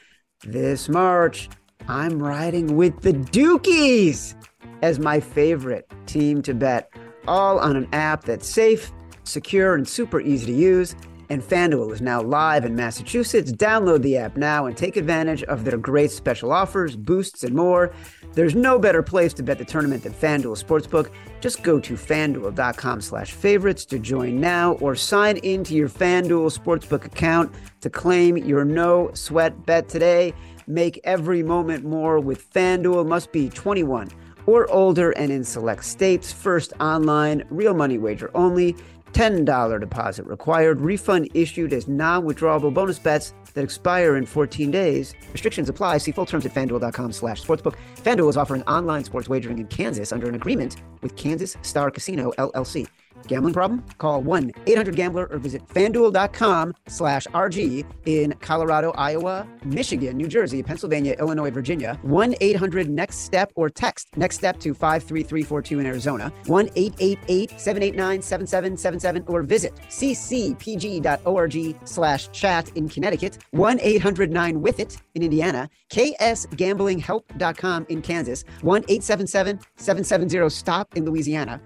[0.43, 1.49] This March,
[1.87, 4.33] I'm riding with the Dukies
[4.81, 6.91] as my favorite team to bet,
[7.27, 8.91] all on an app that's safe,
[9.23, 10.95] secure, and super easy to use.
[11.29, 13.51] And FanDuel is now live in Massachusetts.
[13.51, 17.93] Download the app now and take advantage of their great special offers, boosts, and more.
[18.33, 21.09] There's no better place to bet the tournament than FanDuel Sportsbook.
[21.41, 27.05] Just go to fanduel.com slash favorites to join now or sign into your FanDuel Sportsbook
[27.05, 30.33] account to claim your no sweat bet today.
[30.67, 33.07] Make every moment more with FanDuel.
[33.07, 34.09] Must be 21
[34.45, 36.31] or older and in select states.
[36.31, 38.75] First online, real money wager only.
[39.13, 40.81] $10 deposit required.
[40.81, 45.13] Refund issued as non withdrawable bonus bets that expire in 14 days.
[45.33, 45.99] Restrictions apply.
[45.99, 47.75] See full terms at fanduel.com slash sportsbook.
[47.97, 52.31] FanDuel is offering online sports wagering in Kansas under an agreement with Kansas Star Casino,
[52.37, 52.87] LLC.
[53.27, 53.83] Gambling problem?
[53.97, 61.51] Call 1-800-GAMBLER or visit fanduel.com slash RG in Colorado, Iowa, Michigan, New Jersey, Pennsylvania, Illinois,
[61.51, 61.99] Virginia.
[62.05, 66.33] 1-800-NEXT-STEP or text NEXT STEP to 53342 in Arizona.
[66.45, 73.37] 1-888-789-7777 or visit ccpg.org slash chat in Connecticut.
[73.53, 75.69] 1-800-9-WITH-IT in Indiana.
[75.89, 78.45] ksgamblinghelp.com in Kansas.
[78.61, 81.61] 1-877-770-STOP in Louisiana.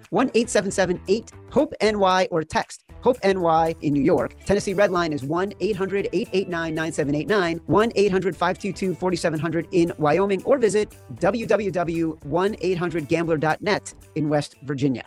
[1.54, 4.36] 1-877-8-HOPE-NY or text HOPE-NY in New York.
[4.46, 15.06] Tennessee Red Line is 1-800-889-9789, 1-800-522-4700 in Wyoming, or visit www.1800gambler.net in West Virginia.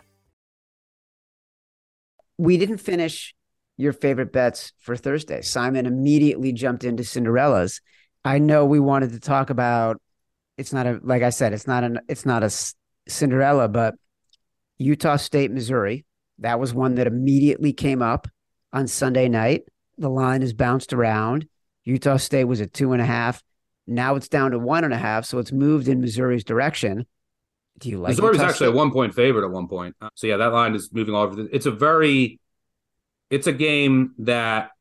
[2.37, 3.33] We didn't finish
[3.77, 5.41] your favorite bets for Thursday.
[5.41, 7.81] Simon immediately jumped into Cinderella's.
[8.23, 10.01] I know we wanted to talk about
[10.57, 12.49] it's not a like I said, it's not an it's not a
[13.07, 13.93] Cinderella, but
[14.79, 16.07] Utah State, Missouri.
[16.39, 18.27] That was one that immediately came up
[18.71, 19.63] on Sunday night.
[19.97, 21.47] The line has bounced around.
[21.83, 23.41] Utah State was at two and a half.
[23.87, 27.05] Now it's down to one and a half, so it's moved in Missouri's direction.
[27.79, 29.95] Do you like Missouri was Utah actually a one point favorite at one point.
[30.15, 31.47] So yeah, that line is moving all over.
[31.51, 32.39] It's a very,
[33.29, 34.71] it's a game that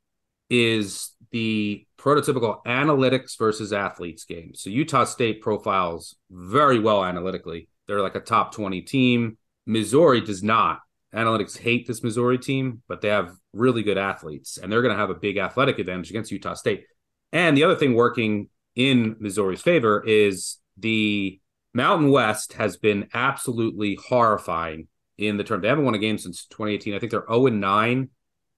[0.50, 4.52] is the prototypical analytics versus athletes game.
[4.54, 7.68] So Utah State profiles very well analytically.
[7.86, 9.38] They're like a top twenty team.
[9.66, 10.80] Missouri does not.
[11.16, 15.00] Analytics hate this Missouri team, but they have really good athletes, and they're going to
[15.00, 16.84] have a big athletic advantage against Utah State.
[17.32, 21.40] And the other thing working in Missouri's favor is the
[21.72, 25.60] Mountain West has been absolutely horrifying in the term.
[25.60, 26.94] They haven't won a game since 2018.
[26.94, 28.08] I think they're 0 9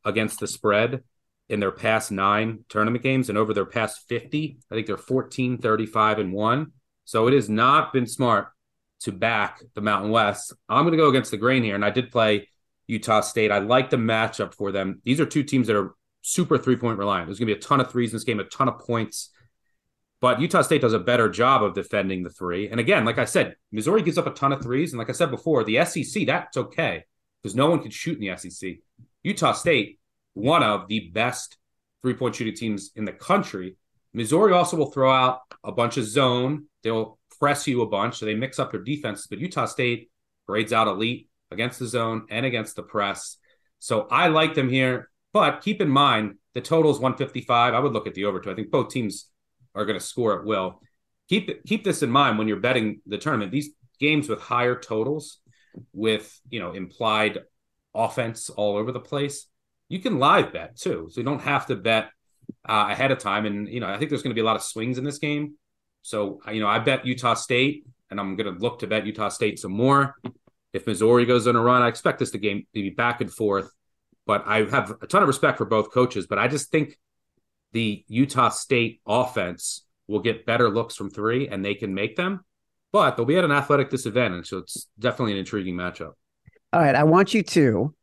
[0.04, 1.02] against the spread
[1.48, 3.28] in their past nine tournament games.
[3.28, 6.72] And over their past 50, I think they're 14, 35, and 1.
[7.04, 8.48] So it has not been smart
[9.00, 10.52] to back the Mountain West.
[10.68, 11.74] I'm going to go against the grain here.
[11.74, 12.48] And I did play
[12.86, 13.50] Utah State.
[13.50, 15.00] I like the matchup for them.
[15.04, 17.28] These are two teams that are super three point reliant.
[17.28, 19.30] There's going to be a ton of threes in this game, a ton of points.
[20.20, 22.68] But Utah State does a better job of defending the three.
[22.68, 24.92] And again, like I said, Missouri gives up a ton of threes.
[24.92, 27.04] And like I said before, the SEC, that's okay
[27.42, 28.76] because no one can shoot in the SEC.
[29.22, 30.00] Utah State,
[30.34, 31.56] one of the best
[32.02, 33.76] three point shooting teams in the country.
[34.12, 36.64] Missouri also will throw out a bunch of zone.
[36.82, 38.18] They'll press you a bunch.
[38.18, 39.26] So they mix up their defenses.
[39.28, 40.10] But Utah State
[40.46, 43.36] grades out elite against the zone and against the press.
[43.78, 45.10] So I like them here.
[45.32, 47.74] But keep in mind, the total is 155.
[47.74, 48.50] I would look at the over two.
[48.50, 49.28] I think both teams
[49.74, 50.80] are going to score at will.
[51.28, 53.52] Keep keep this in mind when you're betting the tournament.
[53.52, 53.70] These
[54.00, 55.38] games with higher totals,
[55.92, 57.40] with you know implied
[57.94, 59.46] offense all over the place,
[59.88, 61.08] you can live bet too.
[61.10, 62.10] So you don't have to bet
[62.68, 63.44] uh, ahead of time.
[63.44, 65.18] And you know, I think there's going to be a lot of swings in this
[65.18, 65.56] game.
[66.02, 69.28] So you know, I bet Utah State, and I'm going to look to bet Utah
[69.28, 70.16] State some more.
[70.72, 73.32] If Missouri goes on a run, I expect this to game to be back and
[73.32, 73.70] forth.
[74.26, 76.26] But I have a ton of respect for both coaches.
[76.26, 76.98] But I just think
[77.72, 82.44] the Utah State offense will get better looks from three, and they can make them.
[82.92, 86.12] But they'll be at an athletic disadvantage, so it's definitely an intriguing matchup.
[86.72, 87.94] All right, I want you to,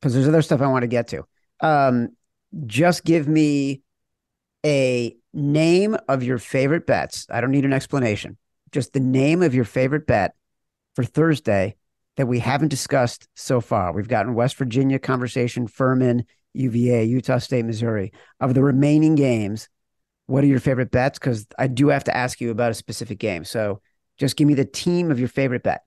[0.00, 1.24] because there's other stuff I want to get to.
[1.60, 2.10] Um,
[2.66, 3.82] just give me
[4.64, 7.26] a name of your favorite bets.
[7.30, 8.38] I don't need an explanation.
[8.72, 10.34] Just the name of your favorite bet
[10.94, 11.76] for Thursday
[12.16, 13.92] that we haven't discussed so far.
[13.92, 18.12] We've gotten West Virginia conversation, Furman, UVA, Utah State, Missouri.
[18.40, 19.68] Of the remaining games,
[20.26, 21.18] what are your favorite bets?
[21.18, 23.44] Because I do have to ask you about a specific game.
[23.44, 23.80] So
[24.18, 25.82] just give me the team of your favorite bet.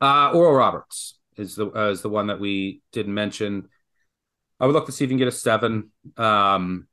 [0.00, 3.68] Uh, Oral Roberts is the uh, is the one that we didn't mention.
[4.60, 5.90] I would look to see if you can get a seven.
[6.16, 6.87] Um,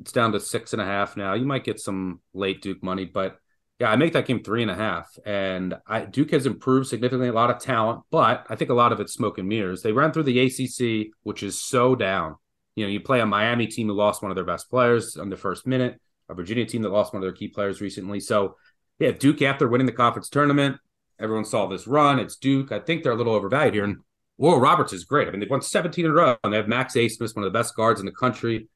[0.00, 1.34] it's down to six and a half now.
[1.34, 3.38] You might get some late Duke money, but
[3.80, 5.16] yeah, I make that game three and a half.
[5.24, 8.92] And I, Duke has improved significantly, a lot of talent, but I think a lot
[8.92, 9.82] of it's smoke and mirrors.
[9.82, 12.36] They ran through the ACC, which is so down.
[12.76, 15.28] You know, you play a Miami team who lost one of their best players on
[15.28, 18.20] the first minute, a Virginia team that lost one of their key players recently.
[18.20, 18.56] So,
[18.98, 20.76] yeah, Duke after winning the conference tournament,
[21.18, 22.18] everyone saw this run.
[22.18, 22.72] It's Duke.
[22.72, 23.84] I think they're a little overvalued here.
[23.84, 23.98] And
[24.38, 25.28] Oral Roberts is great.
[25.28, 27.52] I mean, they've won 17 in a row, and they have Max Abmas, one of
[27.52, 28.68] the best guards in the country.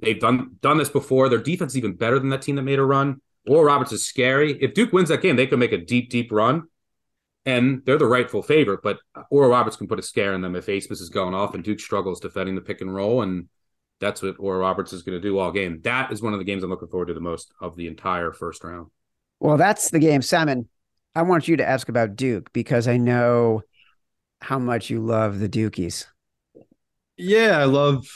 [0.00, 1.28] They've done done this before.
[1.28, 3.20] Their defense is even better than that team that made a run.
[3.46, 4.58] Oral Roberts is scary.
[4.60, 6.64] If Duke wins that game, they could make a deep, deep run,
[7.46, 8.80] and they're the rightful favorite.
[8.82, 8.98] But
[9.30, 11.80] Oral Roberts can put a scare in them if Abmas is going off and Duke
[11.80, 13.48] struggles defending the pick and roll, and
[14.00, 15.80] that's what Oral Roberts is going to do all game.
[15.82, 18.32] That is one of the games I'm looking forward to the most of the entire
[18.32, 18.88] first round.
[19.40, 20.68] Well, that's the game, Simon.
[21.14, 23.62] I want you to ask about Duke because I know
[24.40, 26.06] how much you love the Dukies.
[27.16, 28.06] Yeah, I love.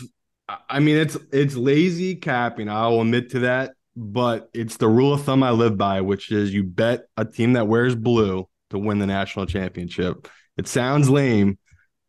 [0.68, 2.68] I mean, it's it's lazy capping.
[2.68, 6.32] I will admit to that, but it's the rule of thumb I live by, which
[6.32, 10.28] is you bet a team that wears blue to win the national championship.
[10.56, 11.58] It sounds lame,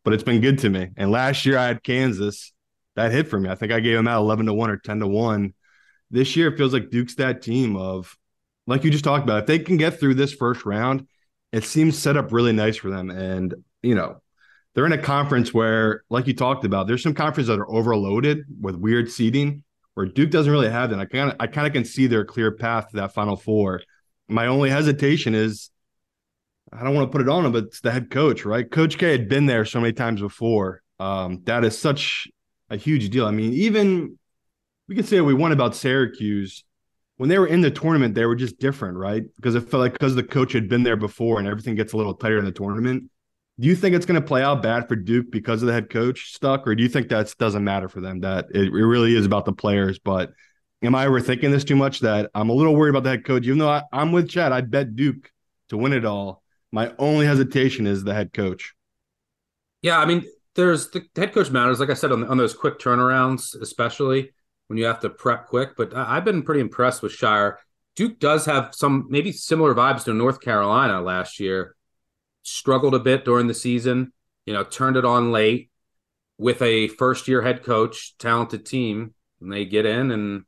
[0.04, 0.90] but it's been good to me.
[0.96, 2.52] And last year I had Kansas.
[2.96, 3.50] That hit for me.
[3.50, 5.52] I think I gave them out 11 to 1 or 10 to 1.
[6.10, 8.16] This year it feels like Duke's that team of
[8.66, 9.40] like you just talked about.
[9.40, 11.06] If they can get through this first round,
[11.52, 13.10] it seems set up really nice for them.
[13.10, 14.22] And, you know,
[14.74, 18.44] they're in a conference where, like you talked about, there's some conferences that are overloaded
[18.60, 19.62] with weird seeding
[19.94, 20.98] where Duke doesn't really have that.
[20.98, 23.80] I kind of I kind of can see their clear path to that final four.
[24.28, 25.70] My only hesitation is
[26.72, 28.68] I don't want to put it on him, but it's the head coach, right?
[28.68, 30.82] Coach K had been there so many times before.
[30.98, 32.26] Um, that is such
[32.70, 33.26] a huge deal.
[33.26, 34.18] I mean, even
[34.88, 36.64] we can say we want about Syracuse.
[37.16, 39.22] When they were in the tournament, they were just different, right?
[39.36, 41.96] Because it felt like because the coach had been there before and everything gets a
[41.96, 43.08] little tighter in the tournament.
[43.60, 45.88] Do you think it's going to play out bad for Duke because of the head
[45.88, 48.20] coach stuck, or do you think that doesn't matter for them?
[48.20, 49.98] That it, it really is about the players.
[49.98, 50.32] But
[50.82, 52.00] am I overthinking this too much?
[52.00, 54.52] That I'm a little worried about the head coach, even though I, I'm with Chad.
[54.52, 55.30] I bet Duke
[55.68, 56.42] to win it all.
[56.72, 58.74] My only hesitation is the head coach.
[59.82, 60.24] Yeah, I mean,
[60.56, 64.32] there's the head coach matters, like I said, on, on those quick turnarounds, especially
[64.66, 65.76] when you have to prep quick.
[65.76, 67.56] But I, I've been pretty impressed with Scheyer.
[67.94, 71.76] Duke does have some maybe similar vibes to North Carolina last year.
[72.44, 74.12] Struggled a bit during the season,
[74.46, 75.70] you know, turned it on late
[76.38, 80.44] with a first year head coach, talented team, and they get in and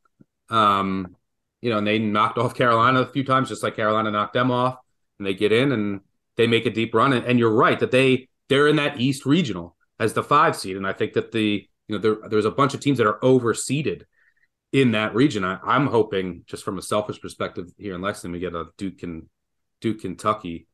[0.48, 1.16] um,
[1.60, 4.50] you know, and they knocked off Carolina a few times, just like Carolina knocked them
[4.50, 4.78] off,
[5.18, 6.00] and they get in and
[6.36, 7.12] they make a deep run.
[7.12, 10.76] And, and you're right that they they're in that East regional as the five seed,
[10.76, 13.18] and I think that the you know there, there's a bunch of teams that are
[13.20, 14.02] overseeded
[14.72, 15.44] in that region.
[15.44, 19.02] I, I'm hoping, just from a selfish perspective, here in Lexington, we get a Duke
[19.02, 19.28] and
[19.80, 20.66] Duke Kentucky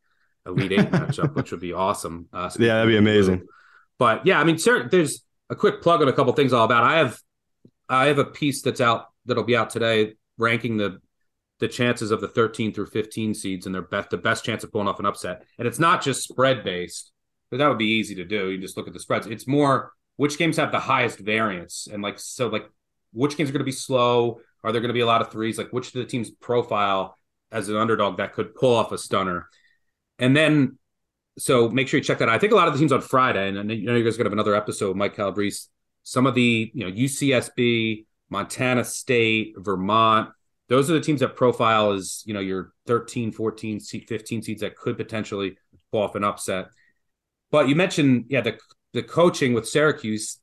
[0.47, 2.29] Elite Eight matchup, which would be awesome.
[2.33, 3.47] Uh, yeah, that'd be amazing.
[3.99, 4.59] But yeah, I mean,
[4.91, 6.85] there's a quick plug on a couple things all about.
[6.85, 7.19] I have
[7.89, 10.99] I have a piece that's out that'll be out today, ranking the
[11.61, 14.73] the chances of the 13 through 15 seeds and their best the best chance of
[14.73, 15.45] pulling off an upset.
[15.59, 17.13] And it's not just spread based,
[17.51, 18.51] but that would be easy to do.
[18.51, 19.29] You just look at the spreads.
[19.29, 22.69] It's more which games have the highest variance and like so like
[23.13, 24.41] which games are going to be slow?
[24.65, 25.59] Are there going to be a lot of threes?
[25.59, 27.17] Like which of the teams profile
[27.53, 29.49] as an underdog that could pull off a stunner?
[30.23, 30.79] And then
[31.37, 32.35] so make sure you check that out.
[32.35, 34.29] I think a lot of the teams on Friday, and, you know you guys gonna
[34.29, 35.69] have another episode Mike Calabrese.
[36.05, 40.31] Some of the you know UCSB, Montana State, Vermont,
[40.69, 44.77] those are the teams that profile as you know your 13, 14, 15 seeds that
[44.77, 45.57] could potentially
[45.91, 46.67] pull off an upset.
[47.51, 48.59] But you mentioned yeah the
[48.93, 50.39] the coaching with Syracuse.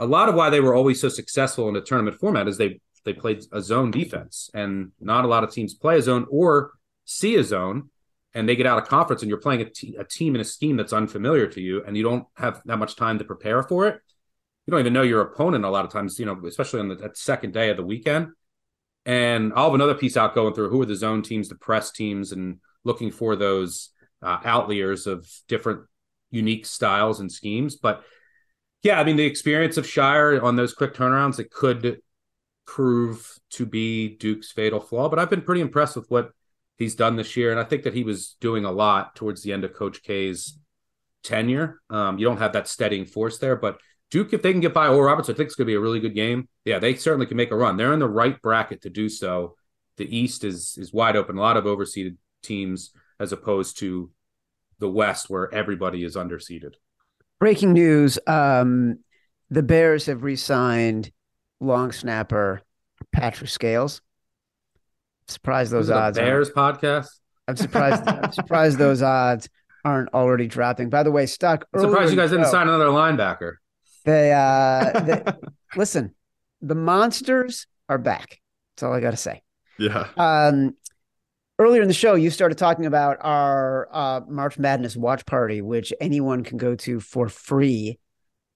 [0.00, 2.80] A lot of why they were always so successful in the tournament format is they
[3.04, 6.72] they played a zone defense, and not a lot of teams play a zone or
[7.04, 7.90] see a zone
[8.34, 10.44] and they get out of conference and you're playing a, t- a team in a
[10.44, 13.88] scheme that's unfamiliar to you and you don't have that much time to prepare for
[13.88, 14.00] it
[14.66, 16.94] you don't even know your opponent a lot of times you know especially on the
[16.94, 18.28] that second day of the weekend.
[19.06, 21.90] And i'll have another piece out going through who are the zone teams the press
[21.90, 23.90] teams and looking for those
[24.22, 25.82] uh, outliers of different
[26.30, 27.76] unique styles and schemes.
[27.76, 28.04] But
[28.82, 32.00] yeah i mean the experience of Scheyer on those quick turnarounds it could
[32.66, 36.30] prove to be duke's fatal flaw but i've been pretty impressed with what
[36.80, 37.52] he's done this year.
[37.52, 40.58] And I think that he was doing a lot towards the end of Coach K's
[41.22, 41.80] tenure.
[41.90, 43.78] Um, you don't have that steadying force there, but
[44.10, 45.80] Duke, if they can get by Oral Roberts, I think it's going to be a
[45.80, 46.48] really good game.
[46.64, 47.76] Yeah, they certainly can make a run.
[47.76, 49.54] They're in the right bracket to do so.
[49.98, 51.36] The East is is wide open.
[51.36, 52.90] A lot of overseeded teams
[53.20, 54.10] as opposed to
[54.78, 56.72] the West, where everybody is underseeded.
[57.38, 59.00] Breaking news: um,
[59.50, 61.12] The Bears have re-signed
[61.60, 62.62] long snapper
[63.12, 64.00] Patrick Scales
[65.30, 66.18] surprised those odds.
[66.18, 67.08] Bears podcast.
[67.48, 68.06] I'm surprised.
[68.06, 69.48] I'm surprised those odds
[69.84, 70.90] aren't already dropping.
[70.90, 71.66] By the way, stuck.
[71.74, 73.54] I'm surprised you guys didn't sign another linebacker.
[74.04, 75.22] They, uh, they
[75.76, 76.14] listen.
[76.62, 78.40] The monsters are back.
[78.74, 79.42] That's all I got to say.
[79.78, 80.08] Yeah.
[80.16, 80.76] Um,
[81.58, 85.92] earlier in the show, you started talking about our uh, March Madness watch party, which
[86.00, 87.98] anyone can go to for free.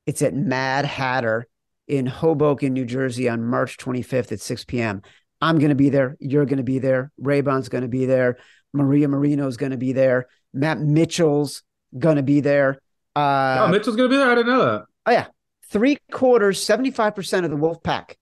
[0.06, 1.46] It's at Mad Hatter
[1.88, 5.02] in Hoboken, New Jersey on March 25th at 6 p.m.
[5.40, 6.16] I'm going to be there.
[6.20, 7.12] You're going to be there.
[7.20, 8.38] Raybon's going to be there.
[8.72, 10.28] Maria Marino's going to be there.
[10.52, 11.62] Matt Mitchell's
[11.96, 12.80] going to be there.
[13.14, 14.30] Uh, oh, Mitchell's going to be there.
[14.30, 14.84] I didn't know that.
[15.06, 15.26] Oh yeah,
[15.68, 18.16] three quarters, seventy five percent of the Wolf Pack.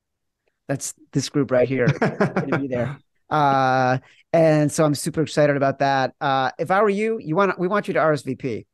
[0.68, 2.98] That's this group right here going to be there.
[3.30, 3.96] Uh,
[4.34, 6.14] and so I'm super excited about that.
[6.20, 8.66] Uh, if I were you, you want we want you to RSVP.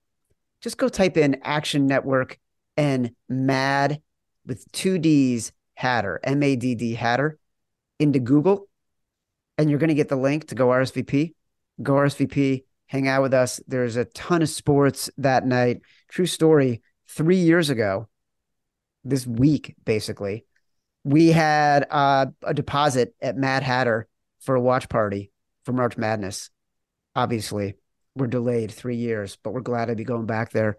[0.60, 2.40] Just go type in Action Network
[2.76, 4.02] and Mad
[4.44, 7.38] with two D's Hatter M A D D Hatter
[7.98, 8.68] into Google
[9.58, 11.34] and you're going to get the link to go RSVP.
[11.82, 13.60] Go RSVP, hang out with us.
[13.66, 15.82] There's a ton of sports that night.
[16.08, 16.82] True story.
[17.08, 18.08] Three years ago,
[19.04, 20.44] this week, basically,
[21.04, 24.06] we had uh, a deposit at Mad Hatter
[24.40, 25.32] for a watch party
[25.64, 26.50] for March Madness.
[27.14, 27.74] Obviously,
[28.14, 30.76] we're delayed three years, but we're glad to be going back there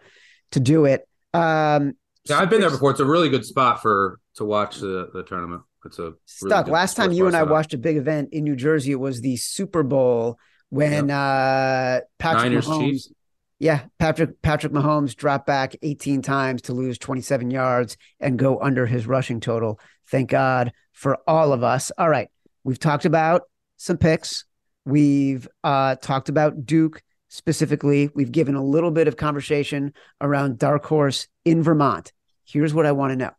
[0.52, 1.08] to do it.
[1.34, 1.94] Um,
[2.26, 2.92] yeah, I've been there before.
[2.92, 5.64] It's a really good spot for to watch the the tournament.
[5.86, 6.66] It's a stuck.
[6.66, 7.52] good Last time you and I setup.
[7.52, 10.38] watched a big event in New Jersey, it was the Super Bowl
[10.70, 13.12] when uh Patrick Niners Mahomes, Chiefs.
[13.60, 18.86] yeah, Patrick Patrick Mahomes dropped back 18 times to lose 27 yards and go under
[18.86, 19.80] his rushing total.
[20.10, 21.92] Thank God for all of us.
[21.98, 22.30] All right,
[22.64, 23.44] we've talked about
[23.78, 24.46] some picks.
[24.86, 28.10] We've uh talked about Duke specifically.
[28.16, 32.12] We've given a little bit of conversation around Dark Horse in Vermont.
[32.44, 33.32] Here's what I want to know.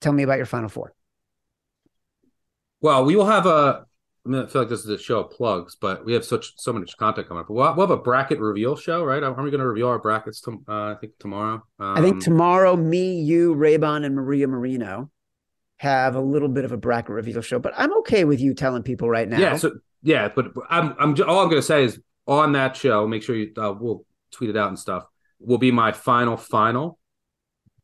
[0.00, 0.94] Tell me about your final four.
[2.80, 3.86] Well, we will have a.
[4.24, 6.52] I mean, I feel like this is a show of plugs, but we have such
[6.58, 7.48] so much content coming up.
[7.48, 9.22] We'll, we'll have a bracket reveal show, right?
[9.22, 10.42] Are we going to reveal our brackets?
[10.42, 11.62] To, uh, I think tomorrow.
[11.78, 15.10] Um, I think tomorrow, me, you, Raybon, and Maria Marino
[15.78, 17.58] have a little bit of a bracket reveal show.
[17.58, 19.38] But I'm okay with you telling people right now.
[19.38, 19.56] Yeah.
[19.56, 19.72] So
[20.02, 20.94] yeah, but I'm.
[20.98, 21.10] I'm.
[21.26, 23.06] All I'm going to say is on that show.
[23.06, 23.52] Make sure you.
[23.56, 25.04] Uh, we'll tweet it out and stuff.
[25.38, 26.98] Will be my final, final,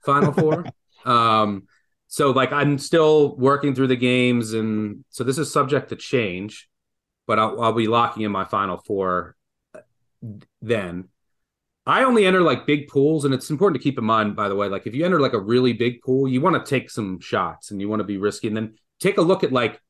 [0.04, 0.66] final four.
[1.06, 1.66] um.
[2.08, 6.68] So like I'm still working through the games, and so this is subject to change,
[7.26, 9.36] but I'll, I'll be locking in my final four.
[9.74, 9.80] Uh,
[10.62, 11.08] then
[11.84, 14.56] I only enter like big pools, and it's important to keep in mind, by the
[14.56, 17.20] way, like if you enter like a really big pool, you want to take some
[17.20, 19.80] shots and you want to be risky, and then take a look at like,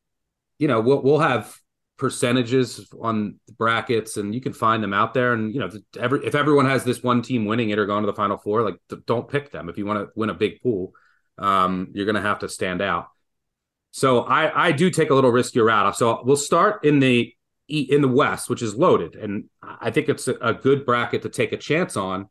[0.58, 1.54] you know, we'll we'll have
[1.98, 5.32] percentages on brackets, and you can find them out there.
[5.32, 8.06] And you know, every if everyone has this one team winning it or going to
[8.06, 10.92] the final four, like don't pick them if you want to win a big pool.
[11.38, 13.08] Um, you're going to have to stand out.
[13.90, 15.96] So I I do take a little riskier route.
[15.96, 17.32] So we'll start in the
[17.68, 21.52] in the West, which is loaded, and I think it's a, good bracket to take
[21.52, 22.28] a chance on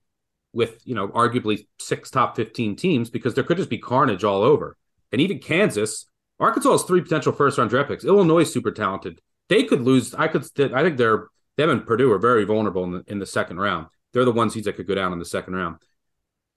[0.54, 4.44] with you know arguably six top 15 teams because there could just be carnage all
[4.44, 4.78] over.
[5.12, 6.06] And even kansas
[6.40, 8.06] arkansas has three potential first round draft picks.
[8.06, 9.20] Illinois is super talented.
[9.50, 10.44] They could lose i could
[10.74, 11.28] i think they're
[11.58, 13.88] them and purdue are very vulnerable in the, in the second round.
[14.14, 15.78] They're the ones seeds that could go down in the second round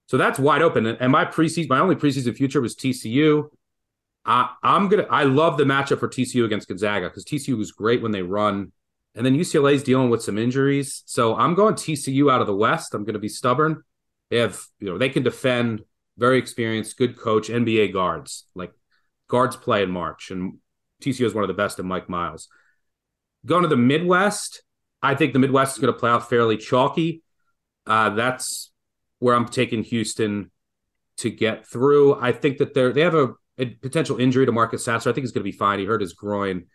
[0.09, 3.49] so that's wide open and my preseason my only preseason future was tcu
[4.25, 8.01] I, i'm gonna i love the matchup for tcu against gonzaga because tcu was great
[8.01, 8.71] when they run
[9.15, 11.03] and then UCLA is dealing with some injuries.
[11.05, 12.93] So I'm going TCU out of the West.
[12.93, 13.83] I'm going to be stubborn.
[14.29, 15.81] They have, you know, they can defend,
[16.17, 18.45] very experienced, good coach, NBA guards.
[18.53, 18.71] Like
[19.27, 20.59] guards play in March, and
[21.01, 22.47] TCU is one of the best in Mike Miles.
[23.45, 24.63] Going to the Midwest,
[25.01, 27.23] I think the Midwest is going to play out fairly chalky.
[27.87, 28.68] Uh, that's
[29.19, 30.51] where I'm taking Houston
[31.17, 32.19] to get through.
[32.19, 35.09] I think that they're they have a, a potential injury to Marcus Sasser.
[35.09, 35.79] I think he's going to be fine.
[35.79, 36.65] He hurt his groin,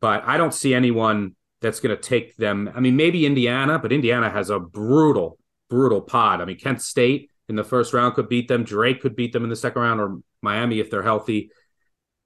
[0.00, 2.70] but I don't see anyone that's going to take them.
[2.74, 5.38] I mean, maybe Indiana, but Indiana has a brutal,
[5.68, 6.40] brutal pod.
[6.40, 8.62] I mean, Kent State in the first round could beat them.
[8.62, 11.50] Drake could beat them in the second round, or Miami if they're healthy.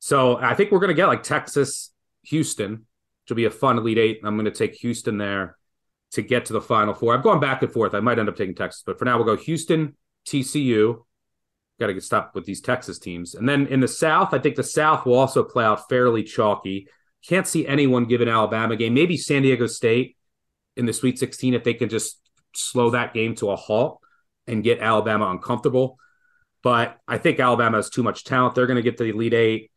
[0.01, 1.93] So I think we're going to get like Texas,
[2.25, 4.20] Houston, which will be a fun Elite Eight.
[4.25, 5.57] I'm going to take Houston there
[6.12, 7.14] to get to the Final Four.
[7.14, 7.94] I've gone back and forth.
[7.94, 9.96] I might end up taking Texas, but for now we'll go Houston,
[10.26, 11.04] TCU.
[11.80, 14.56] Got to get stopped with these Texas teams, and then in the South, I think
[14.56, 16.88] the South will also play out fairly chalky.
[17.26, 18.94] Can't see anyone give an Alabama game.
[18.94, 20.16] Maybe San Diego State
[20.76, 22.20] in the Sweet 16 if they can just
[22.54, 24.00] slow that game to a halt
[24.46, 25.98] and get Alabama uncomfortable.
[26.62, 28.54] But I think Alabama has too much talent.
[28.54, 29.70] They're going to get to the Elite Eight.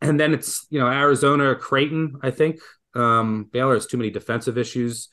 [0.00, 2.58] And then it's, you know, Arizona, Creighton, I think.
[2.94, 5.08] Um, Baylor has too many defensive issues.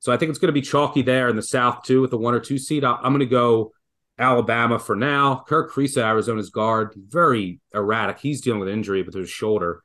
[0.00, 2.16] So I think it's going to be chalky there in the South, too, with the
[2.16, 2.84] one or two seed.
[2.84, 3.72] I'm going to go
[4.18, 5.44] Alabama for now.
[5.46, 8.18] Kerr Kriisa, Arizona's guard, very erratic.
[8.18, 9.82] He's dealing with injury with his shoulder.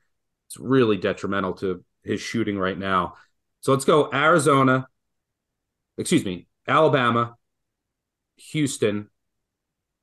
[0.47, 3.15] It's really detrimental to his shooting right now.
[3.59, 4.87] So let's go Arizona,
[5.97, 7.35] excuse me, Alabama,
[8.37, 9.09] Houston,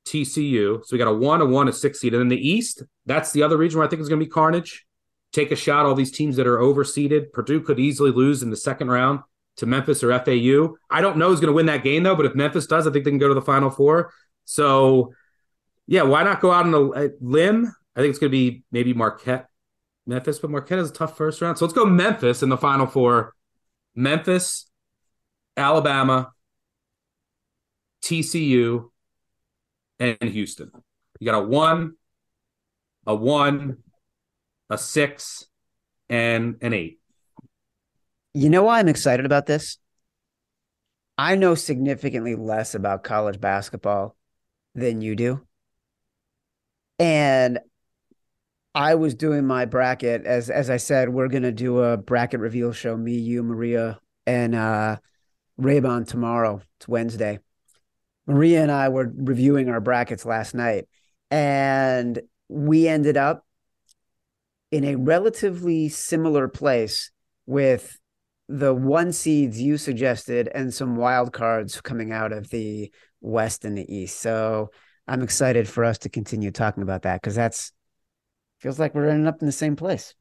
[0.04, 0.84] TCU.
[0.84, 2.12] So we got a one, a one, a six seed.
[2.12, 4.30] And then the East, that's the other region where I think is going to be
[4.30, 4.84] carnage.
[5.32, 7.32] Take a shot, all these teams that are overseeded.
[7.32, 9.20] Purdue could easily lose in the second round
[9.56, 10.74] to Memphis or FAU.
[10.90, 12.90] I don't know who's going to win that game, though, but if Memphis does, I
[12.90, 14.12] think they can go to the Final Four.
[14.44, 15.12] So,
[15.86, 17.72] yeah, why not go out on a, limb?
[17.94, 19.48] I think it's going to be maybe Marquette,
[20.06, 21.58] Memphis, but Marquette has a tough first round.
[21.58, 23.34] So let's go Memphis in the Final Four.
[23.94, 24.70] Memphis,
[25.56, 26.32] Alabama,
[28.02, 28.90] TCU,
[29.98, 30.70] and Houston.
[31.20, 31.92] You got a one,
[33.06, 33.78] a one,
[34.70, 35.44] a six,
[36.08, 37.01] and an eight.
[38.34, 39.78] You know why I'm excited about this?
[41.18, 44.16] I know significantly less about college basketball
[44.74, 45.46] than you do.
[46.98, 47.60] And
[48.74, 52.72] I was doing my bracket as as I said, we're gonna do a bracket reveal
[52.72, 54.96] show, me, you, Maria, and uh
[55.60, 56.62] Raybon tomorrow.
[56.78, 57.38] It's Wednesday.
[58.26, 60.86] Maria and I were reviewing our brackets last night,
[61.30, 63.44] and we ended up
[64.70, 67.10] in a relatively similar place
[67.46, 67.98] with
[68.52, 72.92] the one seeds you suggested and some wild cards coming out of the
[73.22, 74.20] West and the East.
[74.20, 74.70] So
[75.08, 77.72] I'm excited for us to continue talking about that because that's
[78.58, 80.14] feels like we're ending up in the same place.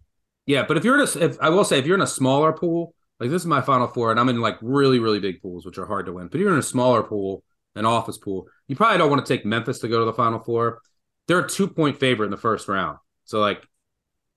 [0.45, 2.53] Yeah, but if you're in a, if I will say, if you're in a smaller
[2.53, 5.65] pool, like this is my final four, and I'm in like really, really big pools,
[5.65, 6.27] which are hard to win.
[6.27, 7.43] But if you're in a smaller pool,
[7.75, 10.39] an office pool, you probably don't want to take Memphis to go to the final
[10.39, 10.79] four.
[11.27, 12.97] They're a two point favorite in the first round.
[13.25, 13.61] So like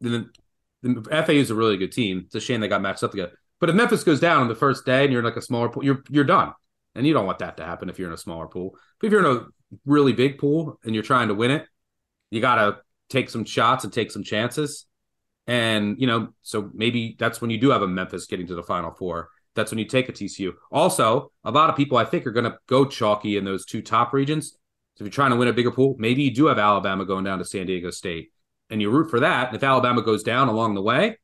[0.01, 0.29] the,
[0.83, 2.25] the FAU is a really good team.
[2.27, 3.39] It's a shame they got matched up together.
[3.65, 5.71] But if Memphis goes down on the first day and you're in like a smaller
[5.71, 6.53] pool, you're you're done.
[6.95, 8.77] And you don't want that to happen if you're in a smaller pool.
[9.01, 9.47] But if you're in a
[9.87, 11.65] really big pool and you're trying to win it,
[12.31, 14.85] you gotta take some shots and take some chances.
[15.47, 18.63] And you know, so maybe that's when you do have a Memphis getting to the
[18.63, 19.31] final four.
[19.55, 20.53] That's when you take a TCU.
[20.71, 23.81] Also, a lot of people I think are going to go chalky in those two
[23.81, 24.51] top regions.
[24.97, 27.25] So if you're trying to win a bigger pool, maybe you do have Alabama going
[27.25, 28.29] down to San Diego State,
[28.69, 29.47] and you root for that.
[29.47, 31.17] And if Alabama goes down along the way,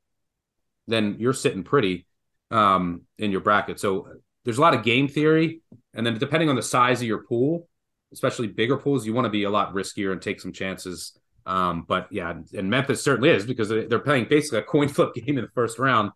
[0.86, 2.06] then you're sitting pretty
[2.50, 3.80] um, in your bracket.
[3.80, 4.08] So
[4.44, 5.62] there's a lot of game theory,
[5.94, 7.68] and then depending on the size of your pool,
[8.12, 11.16] especially bigger pools, you want to be a lot riskier and take some chances.
[11.46, 15.38] Um, but yeah, and Memphis certainly is because they're playing basically a coin flip game
[15.38, 16.10] in the first round,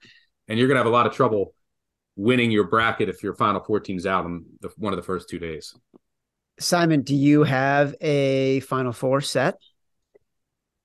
[0.49, 1.55] and you're to have a lot of trouble
[2.17, 5.29] winning your bracket if your final four teams out on the, one of the first
[5.29, 5.75] two days.
[6.61, 9.57] Simon, do you have a final four set?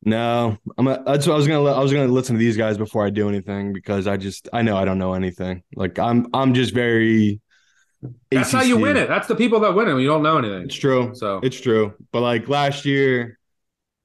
[0.03, 0.87] No, I'm.
[0.87, 1.69] A, that's what I was gonna.
[1.71, 4.61] I was gonna listen to these guys before I do anything because I just I
[4.61, 5.61] know I don't know anything.
[5.75, 7.41] Like I'm I'm just very.
[8.31, 8.57] That's ACC.
[8.57, 9.09] how you win it.
[9.09, 9.93] That's the people that win it.
[9.93, 10.63] When you don't know anything.
[10.63, 11.11] It's true.
[11.15, 11.93] So it's true.
[12.13, 13.37] But like last year,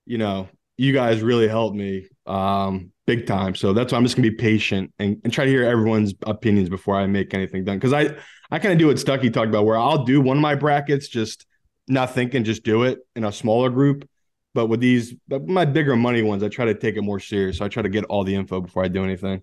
[0.04, 3.54] you know, you guys really helped me um big time.
[3.54, 6.68] So that's why I'm just gonna be patient and, and try to hear everyone's opinions
[6.68, 7.78] before I make anything done.
[7.78, 8.16] Because I
[8.50, 11.06] I kind of do what Stuckey talked about, where I'll do one of my brackets,
[11.06, 11.46] just
[11.86, 14.08] not thinking, just do it in a smaller group
[14.54, 17.58] but with these, my bigger money ones, I try to take it more serious.
[17.58, 19.42] So I try to get all the info before I do anything.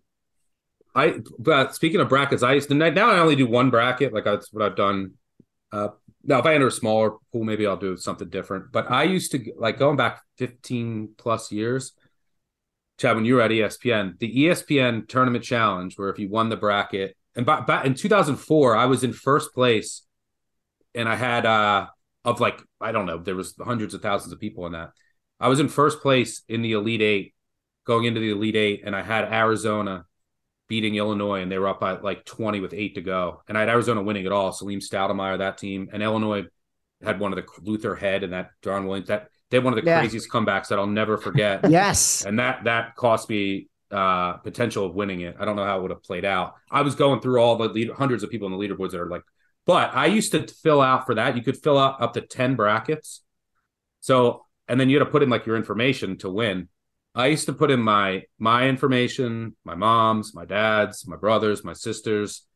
[0.95, 4.13] I but speaking of brackets, I used to now I only do one bracket.
[4.13, 5.13] Like that's what I've done.
[5.71, 5.89] Uh,
[6.23, 8.71] now if I enter a smaller pool, maybe I'll do something different.
[8.71, 11.93] But I used to like going back 15 plus years.
[12.97, 16.57] Chad, when you were at ESPN, the ESPN Tournament Challenge, where if you won the
[16.57, 20.03] bracket, and by, by, in 2004, I was in first place,
[20.93, 21.87] and I had uh
[22.25, 24.91] of like I don't know, there was hundreds of thousands of people in that.
[25.41, 27.33] I was in first place in the Elite Eight,
[27.85, 30.05] going into the Elite Eight, and I had Arizona
[30.67, 33.41] beating Illinois, and they were up by like 20 with eight to go.
[33.47, 34.53] And I had Arizona winning it all.
[34.53, 36.45] Salim Stoudemire, that team, and Illinois
[37.03, 39.09] had one of the Luther Head and that Deron Williams.
[39.09, 39.99] That they had one of the yeah.
[39.99, 41.69] craziest comebacks that I'll never forget.
[41.69, 45.35] yes, and that that cost me uh potential of winning it.
[45.39, 46.53] I don't know how it would have played out.
[46.69, 49.09] I was going through all the lead, hundreds of people in the leaderboards that are
[49.09, 49.23] like,
[49.65, 51.35] but I used to fill out for that.
[51.35, 53.21] You could fill out up to 10 brackets.
[53.99, 56.69] So and then you had to put in like your information to win.
[57.13, 61.73] I used to put in my my information, my mom's, my dad's, my brothers, my
[61.73, 62.47] sisters,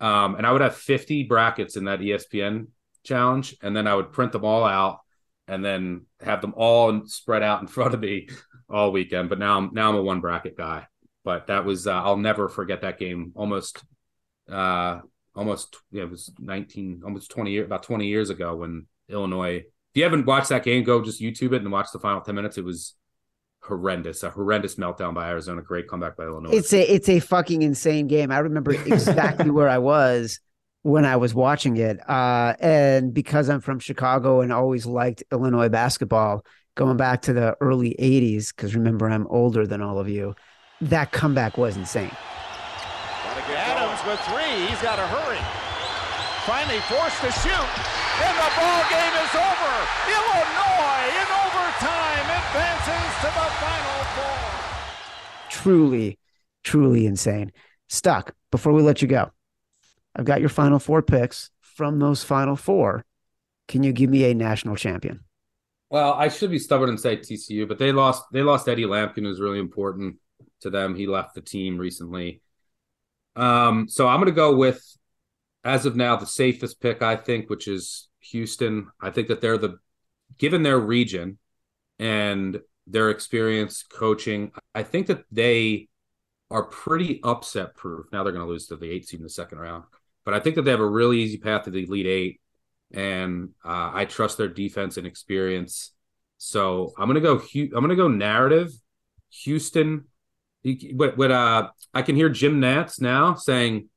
[0.00, 2.68] um, and I would have 50 brackets in that ESPN
[3.04, 5.00] challenge, and then I would print them all out
[5.46, 8.30] and then have them all spread out in front of me
[8.70, 9.28] all weekend.
[9.28, 10.86] But now I'm now I'm a one bracket guy.
[11.22, 13.32] But that was uh, I'll never forget that game.
[13.34, 13.84] Almost,
[14.50, 15.00] uh,
[15.36, 19.64] almost yeah, it was 19, almost 20 years, about 20 years ago when Illinois
[19.98, 22.56] you haven't watched that game, go just YouTube it and watch the final 10 minutes.
[22.56, 22.94] It was
[23.62, 25.60] horrendous, a horrendous meltdown by Arizona.
[25.60, 26.50] Great comeback by Illinois.
[26.52, 28.30] It's a it's a fucking insane game.
[28.30, 30.40] I remember exactly where I was
[30.82, 31.98] when I was watching it.
[32.08, 36.44] Uh, and because I'm from Chicago and always liked Illinois basketball,
[36.76, 40.34] going back to the early 80s, because remember I'm older than all of you,
[40.80, 42.12] that comeback was insane.
[43.50, 44.66] Adams with three.
[44.68, 45.38] He's got to hurry.
[46.46, 49.74] Finally forced to shoot and the ball game is over.
[50.10, 54.40] Illinois in overtime advances to the final four.
[55.50, 56.18] Truly,
[56.64, 57.52] truly insane.
[57.88, 58.34] Stuck.
[58.50, 59.30] Before we let you go,
[60.16, 61.50] I've got your final four picks.
[61.60, 63.04] From those final four,
[63.68, 65.20] can you give me a national champion?
[65.90, 68.24] Well, I should be stubborn and say TCU, but they lost.
[68.32, 70.16] They lost Eddie Lampkin, who's really important
[70.62, 70.96] to them.
[70.96, 72.42] He left the team recently.
[73.36, 74.82] Um, so I'm going to go with,
[75.64, 78.88] as of now, the safest pick I think, which is Houston.
[79.00, 79.78] I think that they're the
[80.38, 81.38] given their region
[81.98, 85.88] and their experience coaching, I think that they
[86.50, 88.06] are pretty upset proof.
[88.12, 89.84] Now they're going to lose to the eight seed in the second round,
[90.24, 92.40] but I think that they have a really easy path to the Elite Eight,
[92.92, 95.92] and uh, I trust their defense and experience.
[96.38, 97.42] So I'm gonna go.
[97.54, 98.70] I'm gonna go narrative.
[99.42, 100.04] Houston.
[100.92, 101.18] What?
[101.18, 101.30] What?
[101.30, 103.88] Uh, I can hear Jim Nantz now saying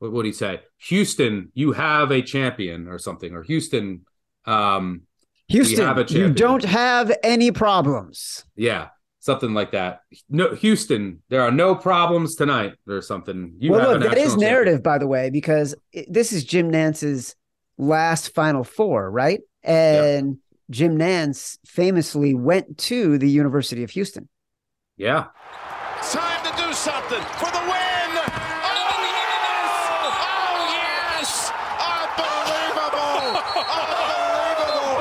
[0.00, 0.60] what would he say?
[0.88, 4.04] Houston, you have a champion or something, or Houston,
[4.44, 5.02] um,
[5.46, 8.44] Houston, you don't have any problems.
[8.56, 8.88] Yeah.
[9.20, 10.00] something like that.
[10.28, 13.54] No, Houston, there are no problems tonight, or something.
[13.58, 17.36] You well, look, that is narrative, by the way, because it, this is Jim Nantz's
[17.78, 19.40] last Final Four, right?
[19.62, 20.38] And
[20.70, 24.28] Jim Nantz famously went to the University of Houston.
[24.96, 25.26] Yeah.
[26.02, 28.10] Time to do something for the win.
[28.16, 29.68] Oh, yes!
[30.16, 31.52] Oh, yes!
[31.76, 33.36] Unbelievable!
[33.68, 34.96] Unbelievable!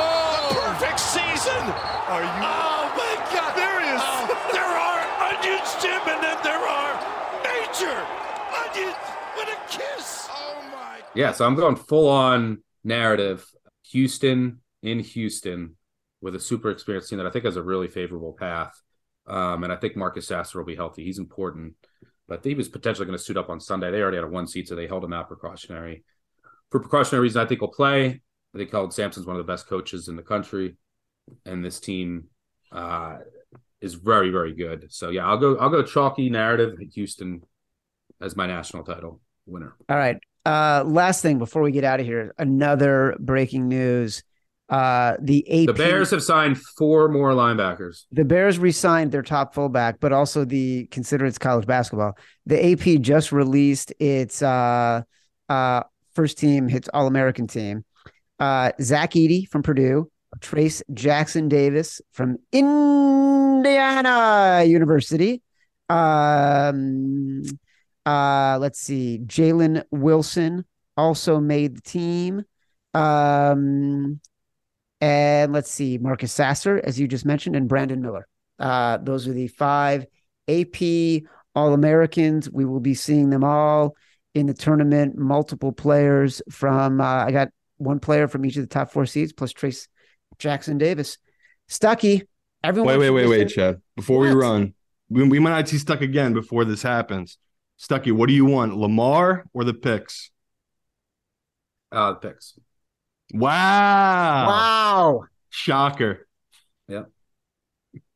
[0.50, 1.64] The perfect season.
[2.12, 2.44] Are you?
[2.44, 3.56] Oh, my God.
[3.56, 4.02] There is.
[4.04, 7.00] Oh, there are onions, Jim, and then there are
[7.48, 8.04] nature.
[8.60, 9.00] Onions
[9.38, 10.28] with a kiss.
[10.32, 10.99] Oh, my.
[11.16, 13.46] Yeah, so I'm going full on narrative.
[13.92, 15.76] Houston in Houston
[16.22, 18.80] with a super experienced team that I think has a really favorable path.
[19.28, 21.04] Um, and I think Marcus Sasser will be healthy.
[21.04, 21.76] He's important,
[22.28, 23.92] but he was potentially going to suit up on Sunday.
[23.92, 26.04] They already had a one seat, so they held him out precautionary.
[26.72, 28.22] For precautionary reasons, I think he'll play.
[28.54, 30.78] I think Kelvin Sampson's one of the best coaches in the country,
[31.46, 32.26] and this team
[32.72, 33.18] uh,
[33.82, 34.88] is very, very good.
[34.90, 35.58] So yeah, I'll go.
[35.58, 36.78] I'll go chalky narrative.
[36.94, 37.44] Houston
[38.22, 39.76] as my national title winner.
[39.88, 40.18] All right.
[40.50, 44.24] Uh, last thing before we get out of here, another breaking news.
[44.68, 48.06] Uh, the AP, the Bears have signed four more linebackers.
[48.12, 52.18] The Bears re-signed their top fullback, but also the consider it's college basketball.
[52.48, 55.04] The AP just released its uh,
[55.50, 55.84] uh,
[56.16, 57.86] first team hits All American team.
[58.40, 65.44] Uh, Zach Edey from Purdue, Trayce Jackson Davis from Indiana University.
[65.90, 67.44] Um,
[68.06, 70.66] uh, let's see, Jalen Wilson
[70.98, 72.44] also made the team.
[72.94, 74.20] Um,
[75.02, 78.28] and let's see, Marcus Sasser, as you just mentioned, and Brandon Miller.
[78.58, 80.06] Uh, those are the five
[80.48, 81.24] AP
[81.56, 82.50] All Americans.
[82.52, 83.96] We will be seeing them all
[84.36, 85.18] in the tournament.
[85.18, 89.32] Multiple players from, uh, I got one player from each of the top four seeds,
[89.32, 89.88] plus Trayce
[90.38, 91.18] Jackson Davis.
[91.70, 92.24] Stuckey,
[92.64, 93.00] everyone.
[93.00, 93.82] Wait, wait, wait, wait, Chad.
[93.96, 94.28] Before what?
[94.28, 94.74] we run,
[95.10, 97.38] we, we might not see Stuck again before this happens.
[97.80, 100.32] Stuckey, what do you want, Lamar or the picks?
[101.92, 102.60] Uh, the picks.
[103.34, 104.48] Wow.
[104.48, 105.24] Wow.
[105.50, 106.28] Shocker.
[106.88, 107.04] Yeah.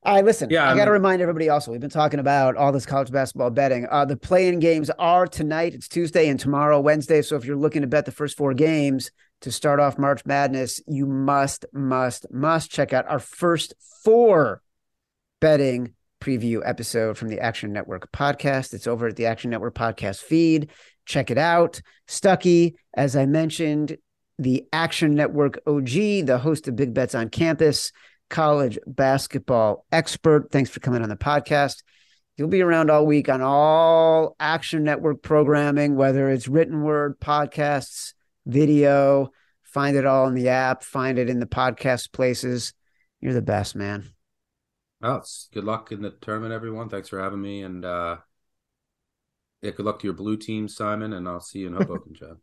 [0.05, 0.49] All right, listen.
[0.49, 3.51] Yeah, I, got to remind everybody also, we've been talking about all this college basketball
[3.51, 3.87] betting.
[3.89, 5.73] Uh, the play-in games are tonight.
[5.73, 7.21] It's Tuesday and tomorrow, Wednesday.
[7.21, 9.11] So if you're looking to bet the first four games
[9.41, 14.61] to start off March Madness, you must, must, must check out our first four
[15.39, 15.93] betting
[16.23, 18.73] preview episode from the Action Network podcast.
[18.73, 20.69] It's over at the Action Network podcast feed.
[21.05, 21.81] Check it out.
[22.07, 23.97] Stuckey, as I mentioned,
[24.39, 25.89] the Action Network OG,
[26.25, 27.91] the host of Big Bets on Campus,
[28.29, 30.47] college basketball expert.
[30.49, 31.83] Thanks for coming on the podcast.
[32.37, 38.13] You'll be around all week on all Action Network programming, whether it's written word, podcasts,
[38.45, 39.29] video.
[39.63, 42.73] Find it all in the app, find it in the podcast places.
[43.19, 44.13] You're the best, man.
[45.03, 45.21] Oh,
[45.53, 46.89] good luck in the tournament, everyone.
[46.89, 47.61] Thanks for having me.
[47.61, 48.17] And uh
[49.61, 52.35] yeah, good luck to your blue team, Simon, and I'll see you in Hoboken, Chad.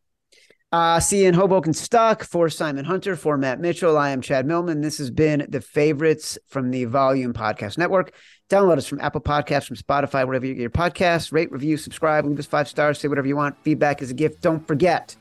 [0.73, 3.99] Uh, see you in Hoboken Stuck for Simon Hunter, for Matt Mitchell.
[3.99, 4.81] I am Chad Millman.
[4.81, 8.15] This has been the favorites from the Volume Podcast Network.
[8.49, 11.31] Download us from Apple Podcasts, from Spotify, wherever you get your podcasts.
[11.31, 13.61] Rate, review, subscribe, leave us five stars, say whatever you want.
[13.63, 14.41] Feedback is a gift.
[14.41, 15.15] Don't forget,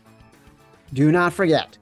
[0.93, 1.77] do not forget,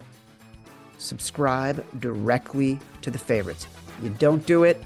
[0.97, 3.68] subscribe directly to the favorites.
[4.01, 4.82] You don't do it,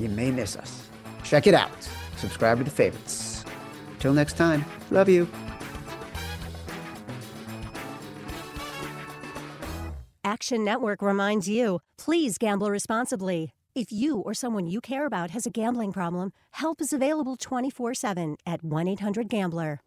[0.00, 0.88] you may miss us.
[1.24, 1.88] Check it out.
[2.16, 3.44] Subscribe to the favorites.
[3.92, 5.28] Until next time, love you.
[10.24, 13.52] Action Network reminds you please gamble responsibly.
[13.74, 17.94] If you or someone you care about has a gambling problem, help is available 24
[17.94, 19.80] 7 at 1 800 Gambler.